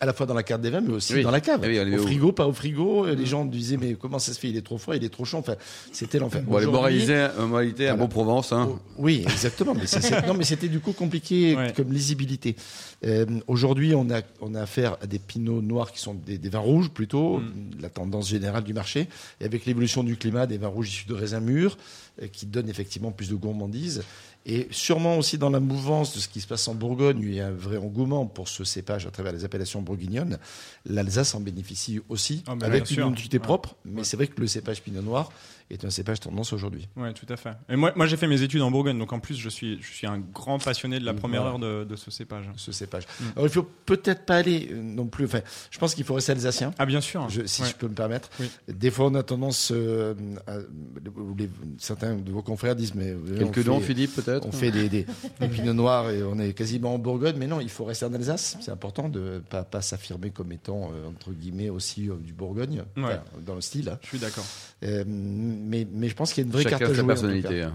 À 0.01 0.07
la 0.07 0.13
fois 0.13 0.27
dans 0.27 0.35
la 0.35 0.45
carte 0.45 0.61
des 0.63 0.71
vins, 0.71 0.81
mais 0.81 0.93
aussi 0.93 1.13
Oui. 1.15 1.23
dans 1.25 1.33
la 1.33 1.41
cave. 1.41 1.61
Oui, 1.67 1.77
au 1.81 1.99
frigo, 2.03 2.31
pas 2.31 2.47
au 2.47 2.53
frigo. 2.53 3.05
Les 3.07 3.27
gens 3.27 3.45
disaient, 3.45 3.77
mais 3.77 3.95
comment 3.95 4.21
ça 4.21 4.33
se 4.33 4.39
fait 4.39 4.49
Il 4.49 4.57
est 4.57 4.63
trop 4.63 4.79
froid, 4.79 4.95
il 4.95 5.03
est 5.03 5.09
trop 5.09 5.25
chaud. 5.25 5.39
Enfin, 5.39 5.57
c'était 5.93 6.21
l'enfer. 6.21 6.43
Bon, 6.43 6.59
les 6.59 6.67
moralités, 6.67 7.15
euh, 7.15 7.47
moralités 7.49 7.89
à 7.89 7.95
Voilà. 7.95 8.05
bon 8.05 8.09
Provence. 8.09 8.53
Hein. 8.53 8.69
Oh, 8.71 8.79
Oui, 8.97 9.23
exactement. 9.25 9.75
Mais 9.75 9.83
non, 10.29 10.35
mais 10.35 10.45
c'était 10.45 10.69
du 10.69 10.79
coup 10.79 10.93
compliqué 10.93 11.57
Ouais. 11.57 11.73
comme 11.77 11.93
lisibilité. 11.93 12.55
Euh, 13.05 13.27
Aujourd'hui, 13.49 13.93
on 13.97 14.09
a, 14.11 14.21
on 14.41 14.55
a 14.55 14.63
affaire 14.63 14.97
à 15.03 15.07
des 15.09 15.19
pinots 15.19 15.63
noirs 15.63 15.91
qui 15.91 15.99
sont 16.01 16.15
des, 16.15 16.39
des 16.39 16.49
vins 16.49 16.59
rouges 16.61 16.91
plutôt, 16.91 17.41
la 17.81 17.89
tendance 17.91 18.29
générale 18.29 18.63
du 18.63 18.75
marché. 18.75 19.09
Et 19.41 19.45
avec 19.47 19.67
l'évolution 19.67 20.05
du 20.05 20.17
climat, 20.17 20.47
des 20.47 20.59
vins 20.59 20.69
rouges 20.69 20.91
issus 20.91 21.09
de 21.09 21.15
raisins 21.15 21.41
mûrs 21.41 21.77
euh, 22.23 22.29
qui 22.33 22.47
donnent 22.47 22.69
effectivement 22.69 23.11
plus 23.11 23.31
de 23.31 23.35
gourmandise. 23.35 24.03
Et 24.51 24.67
sûrement 24.71 25.19
aussi 25.19 25.37
dans 25.37 25.51
la 25.51 25.61
mouvance 25.61 26.15
de 26.15 26.21
ce 26.21 26.27
qui 26.27 26.41
se 26.41 26.47
passe 26.47 26.67
en 26.69 26.75
Bourgogne, 26.75 27.19
où 27.19 27.23
il 27.29 27.35
y 27.35 27.41
a 27.41 27.49
un 27.49 27.53
vrai 27.53 27.77
engouement 27.77 28.25
pour 28.25 28.49
ce 28.49 28.65
cépage 28.65 29.07
à 29.07 29.11
travers 29.11 29.33
les 29.33 29.45
appellations 29.45 29.83
bourguignonnes. 29.83 30.39
L'Alsace 30.87 31.35
en 31.35 31.41
bénéficie 31.41 32.01
aussi, 32.09 32.43
Ah, 32.47 32.55
avec 32.63 32.91
une 32.91 32.97
identité 33.01 33.37
Ouais. 33.37 33.43
propre. 33.45 33.77
Mais 33.85 33.99
Ouais. 33.99 34.05
c'est 34.05 34.17
vrai 34.17 34.27
que 34.27 34.41
le 34.41 34.47
cépage 34.47 34.83
pinot 34.83 35.03
noir 35.03 35.31
est 35.71 35.85
un 35.85 35.91
cépage 35.91 36.21
tendance 36.21 36.53
aujourd'hui. 36.53 36.89
Ouais, 36.97 37.13
tout 37.13 37.27
à 37.29 37.37
fait. 37.37 37.51
Et 37.69 37.77
moi, 37.77 37.93
moi 37.97 38.07
j'ai 38.07 38.17
fait 38.17 38.27
mes 38.27 38.43
études 38.43 38.63
en 38.63 38.71
Bourgogne, 38.71 38.99
donc 38.99 39.13
en 39.13 39.21
plus 39.21 39.37
je 39.37 39.49
suis, 39.49 39.81
je 39.83 39.93
suis 39.93 40.07
un 40.07 40.19
grand 40.19 40.59
passionné 40.59 40.99
de 40.99 41.05
la 41.05 41.15
première 41.15 41.43
heure 41.45 41.59
de, 41.59 41.85
de 41.85 41.97
ce 41.97 42.11
cépage. 42.11 42.45
ce 42.57 42.73
cépage. 42.73 43.05
Mm. 43.21 43.25
Alors, 43.37 43.47
il 43.47 43.53
faut 43.53 43.69
peut-être 43.87 44.25
pas 44.25 44.37
aller 44.37 44.69
euh, 44.73 44.81
non 44.83 45.07
plus. 45.07 45.27
Enfin, 45.27 45.41
je 45.71 45.79
pense 45.79 45.95
qu'il 45.95 46.05
faut 46.05 46.15
rester 46.15 46.33
alsacien. 46.33 46.73
Ah 46.79 46.87
bien 46.87 47.01
sûr. 47.01 47.29
Je- 47.29 47.45
si 47.47 47.63
Ouais. 47.63 47.69
je 47.69 47.75
peux 47.75 47.89
me 47.89 47.95
permettre. 47.95 48.31
Oui. 48.41 48.51
Des 48.69 48.91
fois, 48.91 49.07
on 49.07 49.15
a 49.15 49.23
tendance, 49.23 49.71
euh, 49.75 50.15
à- 50.47 50.59
les- 51.37 51.51
certains 51.79 52.17
de 52.17 52.31
vos 52.31 52.43
confrères 52.43 52.75
disent, 52.77 52.95
mais 52.95 53.15
savez, 53.27 53.39
Quelques 53.51 53.63
fait- 53.65 53.81
Philippe, 53.81 54.15
peut-être 54.15 54.47
On 54.47 54.53
fait 54.53 54.71
des, 54.71 54.89
des, 54.89 55.07
des 55.41 55.49
pinots 55.49 55.75
noirs 55.75 56.11
et 56.11 56.23
on 56.23 56.39
est 56.39 56.53
quasiment 56.53 56.95
en 56.95 56.99
Bourgogne, 56.99 57.37
mais 57.39 57.47
non, 57.47 57.61
il 57.61 57.69
faut 57.71 57.85
rester 57.85 58.05
en 58.07 58.15
Alsace. 58.15 58.57
C'est 58.61 58.71
important 58.71 59.09
de 59.09 59.43
pas, 59.51 59.65
pas 59.65 59.83
s'affirmer 59.83 60.31
comme 60.31 60.53
étant 60.53 60.91
euh, 60.95 61.09
entre 61.09 61.33
guillemets 61.33 61.69
aussi 61.71 62.09
euh, 62.09 62.15
du 62.17 62.33
Bourgogne 62.33 62.83
Ouais. 62.97 63.05
enfin, 63.05 63.21
dans 63.47 63.55
le 63.55 63.61
style. 63.61 63.89
hein. 63.91 63.99
Je 64.03 64.09
suis 64.09 64.19
d'accord. 64.19 64.45
Euh, 64.85 65.05
mais, 65.59 65.87
mais 65.93 66.09
je 66.09 66.15
pense 66.15 66.33
qu'il 66.33 66.43
y 66.43 66.45
a 66.45 66.47
une 66.47 66.53
vraie 66.53 66.63
Chacun 66.63 66.79
carte 66.79 66.91
à 66.91 66.95
jouer. 66.95 67.01
en 67.01 67.03
tout 67.05 67.09
personnalité. 67.09 67.61
cas. 67.61 67.67
hein. 67.67 67.73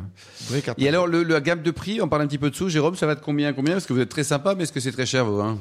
Vraie 0.48 0.62
carte 0.62 0.80
Et 0.82 0.86
à 0.86 0.90
alors, 0.90 1.08
le, 1.08 1.24
la 1.24 1.42
gamme 1.42 1.62
de 1.62 1.72
prix, 1.72 2.02
on 2.02 2.08
parle 2.08 2.22
un 2.24 2.28
petit 2.28 2.38
peu 2.38 2.50
dessous. 2.50 2.70
Jérôme, 2.70 2.96
ça 2.96 3.06
va 3.06 3.16
de 3.16 3.20
combien 3.22 3.50
à 3.50 3.54
combien? 3.54 3.74
Parce 3.74 3.86
que 3.86 3.94
vous 3.94 4.00
êtes 4.00 4.10
très 4.10 4.24
sympa, 4.24 4.56
mais 4.56 4.64
est-ce 4.64 4.72
que 4.74 4.80
c'est 4.80 4.92
très 4.92 5.06
cher, 5.06 5.26
vous 5.26 5.40
hein? 5.42 5.58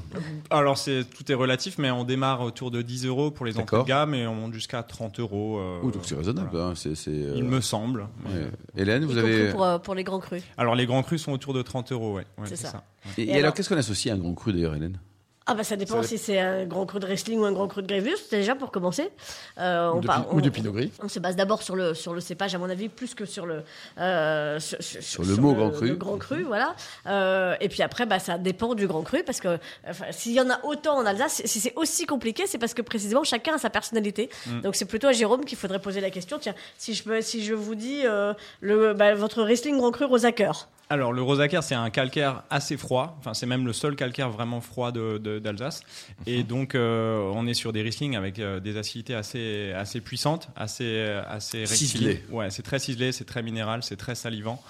Alors 0.50 0.78
c'est 0.78 1.04
tout 1.04 1.30
est 1.30 1.34
relatif, 1.34 1.78
mais 1.78 1.90
on 1.90 2.04
démarre 2.04 2.40
autour 2.42 2.70
de 2.70 2.82
10 2.82 3.06
euros 3.06 3.30
pour 3.30 3.46
les 3.46 3.58
entrées 3.58 3.78
de 3.78 3.82
gamme 3.84 4.14
et 4.14 4.26
on 4.26 4.34
monte 4.34 4.54
jusqu'à 4.54 4.82
30 4.82 5.20
euros. 5.20 5.58
euh, 5.58 5.80
Ouh, 5.82 5.90
donc 5.90 6.02
c'est 6.04 6.14
raisonnable. 6.14 6.48
voilà. 6.52 6.66
hein, 6.68 6.74
c'est- 6.74 6.94
c'est, 6.94 7.10
euh, 7.10 7.34
Il 7.36 7.44
me 7.44 7.60
semble. 7.60 8.08
ouais. 8.26 8.46
Hélène, 8.76 9.04
vous 9.04 9.14
compris 9.14 9.20
avez. 9.34 9.50
pour, 9.50 9.64
euh, 9.64 9.78
pour 9.78 9.94
les 9.94 10.04
grands 10.04 10.20
crus. 10.20 10.42
Alors 10.56 10.74
les 10.74 10.86
grands 10.86 11.02
crus 11.02 11.22
sont 11.22 11.32
autour 11.32 11.54
de 11.54 11.62
30 11.62 11.92
euros, 11.92 12.14
ouais. 12.14 12.26
Ouais, 12.38 12.44
C'est 12.46 12.56
ça. 12.56 12.84
Et, 13.18 13.22
Et 13.22 13.24
et 13.24 13.30
alors, 13.30 13.40
alors 13.42 13.54
qu'est-ce 13.54 13.68
qu'on 13.68 13.76
associe 13.76 14.12
à 14.12 14.16
un 14.16 14.20
grand 14.20 14.34
cru 14.34 14.52
d'ailleurs, 14.52 14.74
Hélène? 14.74 14.98
Ah 15.46 15.54
bah 15.54 15.64
ça 15.64 15.74
dépend 15.76 16.02
Ça 16.02 16.08
si 16.08 16.18
c'est 16.18 16.38
un 16.38 16.64
grand 16.66 16.86
cru 16.86 17.00
de 17.00 17.06
Riesling 17.06 17.40
ou 17.40 17.44
un 17.44 17.52
grand 17.52 17.66
cru 17.66 17.82
de 17.82 17.88
Grevus, 17.88 18.16
déjà 18.30 18.54
pour 18.54 18.70
commencer. 18.70 19.10
Euh, 19.58 19.90
Ou 19.90 19.96
on 19.96 20.00
de, 20.00 20.06
part- 20.06 20.22
pi- 20.22 20.28
on- 20.30 20.36
ou 20.36 20.40
de 20.40 20.48
pinot 20.50 20.72
gris. 20.72 20.92
On 21.02 21.08
se 21.08 21.18
base 21.18 21.34
d'abord 21.34 21.62
sur 21.62 21.74
le, 21.74 21.94
sur 21.94 22.14
le 22.14 22.20
cépage, 22.20 22.54
à 22.54 22.58
mon 22.58 22.70
avis, 22.70 22.88
plus 22.88 23.14
que 23.14 23.24
sur 23.24 23.44
le, 23.46 23.62
euh, 23.98 24.60
sur, 24.60 24.78
Sur 24.80 25.24
le 25.24 25.36
mot 25.36 25.52
grand 25.54 25.70
cru. 25.70 25.88
le 25.88 25.96
grand 25.96 26.16
cru, 26.16 26.42
voilà. 26.44 26.74
Euh, 27.06 27.56
et 27.60 27.68
puis 27.68 27.82
après, 27.82 28.06
bah, 28.06 28.18
ça 28.18 28.38
dépend 28.38 28.74
du 28.74 28.86
grand 28.86 29.02
cru, 29.02 29.22
parce 29.24 29.40
que 29.40 29.58
enfin, 29.88 30.04
s'il 30.12 30.32
y 30.32 30.40
en 30.40 30.48
a 30.50 30.60
autant 30.64 30.96
en 30.96 31.06
Alsace, 31.06 31.42
si 31.44 31.60
c'est 31.60 31.72
aussi 31.76 32.06
compliqué, 32.06 32.44
c'est 32.46 32.58
parce 32.58 32.74
que 32.74 32.82
précisément 32.82 33.24
chacun 33.24 33.54
a 33.54 33.58
sa 33.58 33.70
personnalité. 33.70 34.30
Mm. 34.46 34.60
Donc 34.60 34.76
c'est 34.76 34.84
plutôt 34.84 35.08
à 35.08 35.12
Jérôme 35.12 35.44
qu'il 35.44 35.58
faudrait 35.58 35.80
poser 35.80 36.00
la 36.00 36.10
question. 36.10 36.38
Tiens, 36.40 36.54
si 36.78 36.94
je, 36.94 37.02
peux- 37.02 37.20
si 37.20 37.44
je 37.44 37.54
vous 37.54 37.74
dis 37.74 38.02
euh, 38.04 38.32
le, 38.60 38.94
bah, 38.94 39.14
votre 39.14 39.42
Riesling 39.42 39.76
grand 39.78 39.90
cru 39.90 40.04
Rosacker. 40.04 40.52
Alors 40.90 41.14
le 41.14 41.22
Rosacer 41.22 41.60
c'est 41.62 41.74
un 41.74 41.88
calcaire 41.88 42.42
assez 42.50 42.76
froid, 42.76 43.16
enfin 43.18 43.32
c'est 43.32 43.46
même 43.46 43.64
le 43.64 43.72
seul 43.72 43.96
calcaire 43.96 44.28
vraiment 44.28 44.60
froid 44.60 44.92
de- 44.92 45.16
de- 45.16 45.31
d'Alsace. 45.40 45.82
Et 46.26 46.42
donc 46.42 46.74
euh, 46.74 47.30
on 47.34 47.46
est 47.46 47.54
sur 47.54 47.72
des 47.72 47.82
Riesling 47.82 48.16
avec 48.16 48.38
euh, 48.38 48.60
des 48.60 48.76
acidités 48.76 49.14
assez 49.14 49.72
assez 49.72 50.00
puissantes, 50.00 50.48
assez 50.56 51.00
assez. 51.28 51.66
Ciselées. 51.66 52.22
Ouais, 52.30 52.50
c'est 52.50 52.62
très 52.62 52.78
ciselé, 52.78 53.12
c'est 53.12 53.24
très 53.24 53.42
minéral, 53.42 53.82
c'est 53.82 53.96
très 53.96 54.14
salivant. 54.14 54.62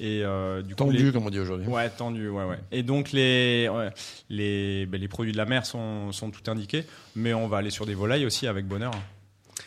Et 0.00 0.22
euh, 0.22 0.62
du 0.62 0.76
coup, 0.76 0.84
Tendu, 0.84 1.06
les- 1.06 1.12
comme 1.12 1.26
on 1.26 1.30
dit 1.30 1.40
aujourd'hui. 1.40 1.66
Ouais, 1.66 1.90
tendu, 1.90 2.28
ouais, 2.28 2.44
ouais. 2.44 2.58
Et 2.70 2.84
donc 2.84 3.10
les 3.10 3.68
ouais, 3.68 3.90
les 4.30 4.86
ben, 4.86 5.00
les 5.00 5.08
produits 5.08 5.32
de 5.32 5.36
la 5.36 5.44
mer 5.44 5.66
sont 5.66 6.12
sont 6.12 6.30
tout 6.30 6.48
indiqués, 6.50 6.84
mais 7.16 7.34
on 7.34 7.48
va 7.48 7.56
aller 7.58 7.70
sur 7.70 7.84
des 7.84 7.94
volailles 7.94 8.24
aussi 8.24 8.46
avec 8.46 8.64
bonheur. 8.66 8.92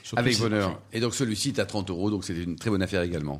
Surtout 0.03 0.19
Avec 0.19 0.37
bonheur. 0.39 0.79
Et 0.93 0.99
donc 0.99 1.13
celui-ci 1.13 1.49
est 1.49 1.59
à 1.59 1.65
30 1.65 1.89
euros, 1.89 2.09
donc 2.09 2.23
c'est 2.23 2.33
une 2.33 2.55
très 2.55 2.69
bonne 2.69 2.81
affaire 2.81 3.01
également. 3.03 3.39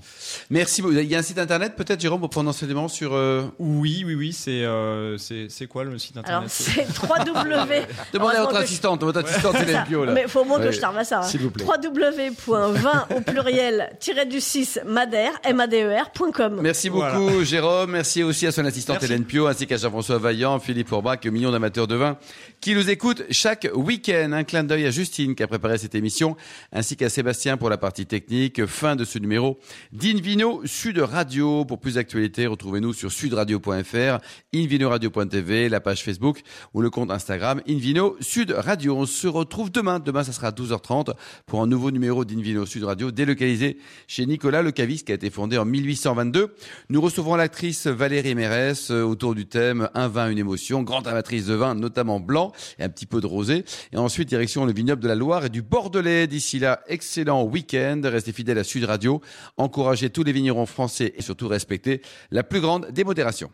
Merci. 0.49 0.81
beaucoup. 0.81 0.93
Il 0.95 1.03
y 1.09 1.15
a 1.15 1.19
un 1.19 1.23
site 1.23 1.39
internet 1.39 1.73
peut-être, 1.75 1.99
Jérôme, 1.99 2.19
pour 2.19 2.29
prendre 2.29 2.49
enseignement 2.49 2.87
sur. 2.87 3.13
euh, 3.13 3.43
Oui, 3.59 4.03
oui, 4.05 4.13
oui. 4.15 4.33
C'est 4.33 4.63
euh, 4.63 5.17
c'est 5.17 5.47
c'est 5.49 5.67
quoi 5.67 5.83
le 5.83 5.97
site 5.97 6.15
Alors, 6.17 6.43
internet 6.43 6.49
c'est 6.51 6.87
3W. 6.93 7.85
Demandez 8.13 8.35
à 8.37 8.41
votre 8.41 8.51
que 8.53 8.57
je- 8.59 8.63
assistante, 8.63 9.03
votre 9.03 9.19
assistante 9.25 9.55
Hélène 9.61 9.83
Pio, 9.87 10.05
là. 10.05 10.11
Mais 10.13 10.27
faut 10.27 10.41
au 10.41 10.45
moins 10.45 10.59
que 10.59 10.65
Ouais. 10.65 10.71
je 10.71 10.79
t'arrive 10.79 10.99
à 10.99 11.03
ça. 11.03 11.19
hein. 11.19 11.23
S'il 11.23 11.41
vous 11.41 11.51
plaît. 11.51 11.65
www.20 11.65 13.15
au 13.17 13.21
pluriel 13.21 13.89
tiré 13.99 14.25
du 14.25 14.39
6 14.39 14.79
madère 14.85 15.31
m 15.43 15.59
a 15.59 15.67
d 15.67 15.81
e. 15.83 16.61
Merci 16.61 16.89
beaucoup, 16.89 17.05
Voilà. 17.27 17.43
Jérôme. 17.43 17.91
Merci 17.91 18.23
aussi 18.23 18.47
à 18.47 18.51
son 18.51 18.65
assistante 18.65 18.97
Merci. 19.01 19.11
Hélène 19.13 19.25
Pio, 19.25 19.47
ainsi 19.47 19.67
qu'à 19.67 19.77
Jean-François 19.77 20.17
Vaillant, 20.17 20.59
Philippe 20.59 20.91
Orbach, 20.91 21.19
millions 21.25 21.51
d'amateurs 21.51 21.87
de 21.87 21.95
vin 21.95 22.17
qui 22.59 22.75
nous 22.75 22.89
écoutent 22.89 23.23
chaque 23.31 23.67
week-end. 23.73 24.31
Un 24.33 24.43
clin 24.43 24.63
d'œil 24.63 24.85
à 24.85 24.91
Justine 24.91 25.35
qui 25.35 25.43
a 25.43 25.47
préparé 25.47 25.77
cette 25.77 25.95
émission, 25.95 26.35
ainsi 26.71 26.95
qu'à 26.95 27.09
Sébastien 27.09 27.57
pour 27.57 27.69
la 27.69 27.77
partie 27.77 28.05
technique. 28.05 28.65
Fin 28.65 28.95
de 28.95 29.05
ce 29.05 29.19
numéro 29.19 29.59
d'Invino 29.91 30.61
Sud 30.65 30.97
Radio. 30.99 31.65
Pour 31.65 31.79
plus 31.79 31.95
d'actualités, 31.95 32.47
retrouvez-nous 32.47 32.93
sur 32.93 33.11
sudradio.fr, 33.11 34.17
invinoradio.tv, 34.53 35.69
la 35.69 35.79
page 35.79 36.03
Facebook 36.03 36.41
ou 36.73 36.81
le 36.81 36.89
compte 36.89 37.11
Instagram 37.11 37.61
Invino 37.67 38.15
Sud 38.19 38.51
Radio. 38.51 38.95
On 38.97 39.05
se 39.05 39.27
retrouve 39.27 39.71
demain. 39.71 39.99
Demain, 39.99 40.23
ça 40.23 40.31
sera 40.31 40.47
à 40.47 40.51
12h30 40.51 41.13
pour 41.45 41.61
un 41.61 41.67
nouveau 41.67 41.91
numéro 41.91 42.25
d'Invino 42.25 42.65
Sud 42.65 42.83
Radio, 42.83 43.11
délocalisé 43.11 43.77
chez 44.07 44.25
Nicolas 44.25 44.61
Le 44.61 44.71
Caviste, 44.71 45.07
qui 45.07 45.11
a 45.11 45.15
été 45.15 45.29
fondé 45.29 45.57
en 45.57 45.65
1822. 45.65 46.55
Nous 46.89 47.01
recevrons 47.01 47.35
l'actrice 47.35 47.87
Valérie 47.87 48.35
Mérès 48.35 48.91
euh, 48.91 49.03
autour 49.03 49.35
du 49.35 49.45
thème 49.45 49.89
Un 49.93 50.07
vin, 50.07 50.29
une 50.29 50.37
émotion, 50.37 50.83
grande 50.83 51.07
amatrice 51.07 51.45
de 51.45 51.53
vin, 51.53 51.75
notamment 51.75 52.19
blanc 52.19 52.51
et 52.79 52.83
un 52.83 52.89
petit 52.89 53.05
peu 53.05 53.21
de 53.21 53.27
rosé. 53.27 53.63
Et 53.91 53.97
ensuite, 53.97 54.29
direction 54.29 54.65
le 54.65 54.73
vignoble 54.73 55.01
de 55.01 55.07
la 55.07 55.15
Loire 55.15 55.45
et 55.45 55.49
du 55.49 55.61
Bordelais. 55.61 56.27
D'ici 56.41 56.57
là, 56.57 56.81
excellent 56.87 57.43
week-end. 57.43 58.01
Restez 58.03 58.31
fidèles 58.31 58.57
à 58.57 58.63
Sud 58.63 58.85
Radio. 58.85 59.21
Encouragez 59.57 60.09
tous 60.09 60.23
les 60.23 60.31
vignerons 60.31 60.65
français 60.65 61.13
et 61.15 61.21
surtout 61.21 61.47
respectez 61.47 62.01
la 62.31 62.41
plus 62.41 62.61
grande 62.61 62.89
démodération. 62.89 63.51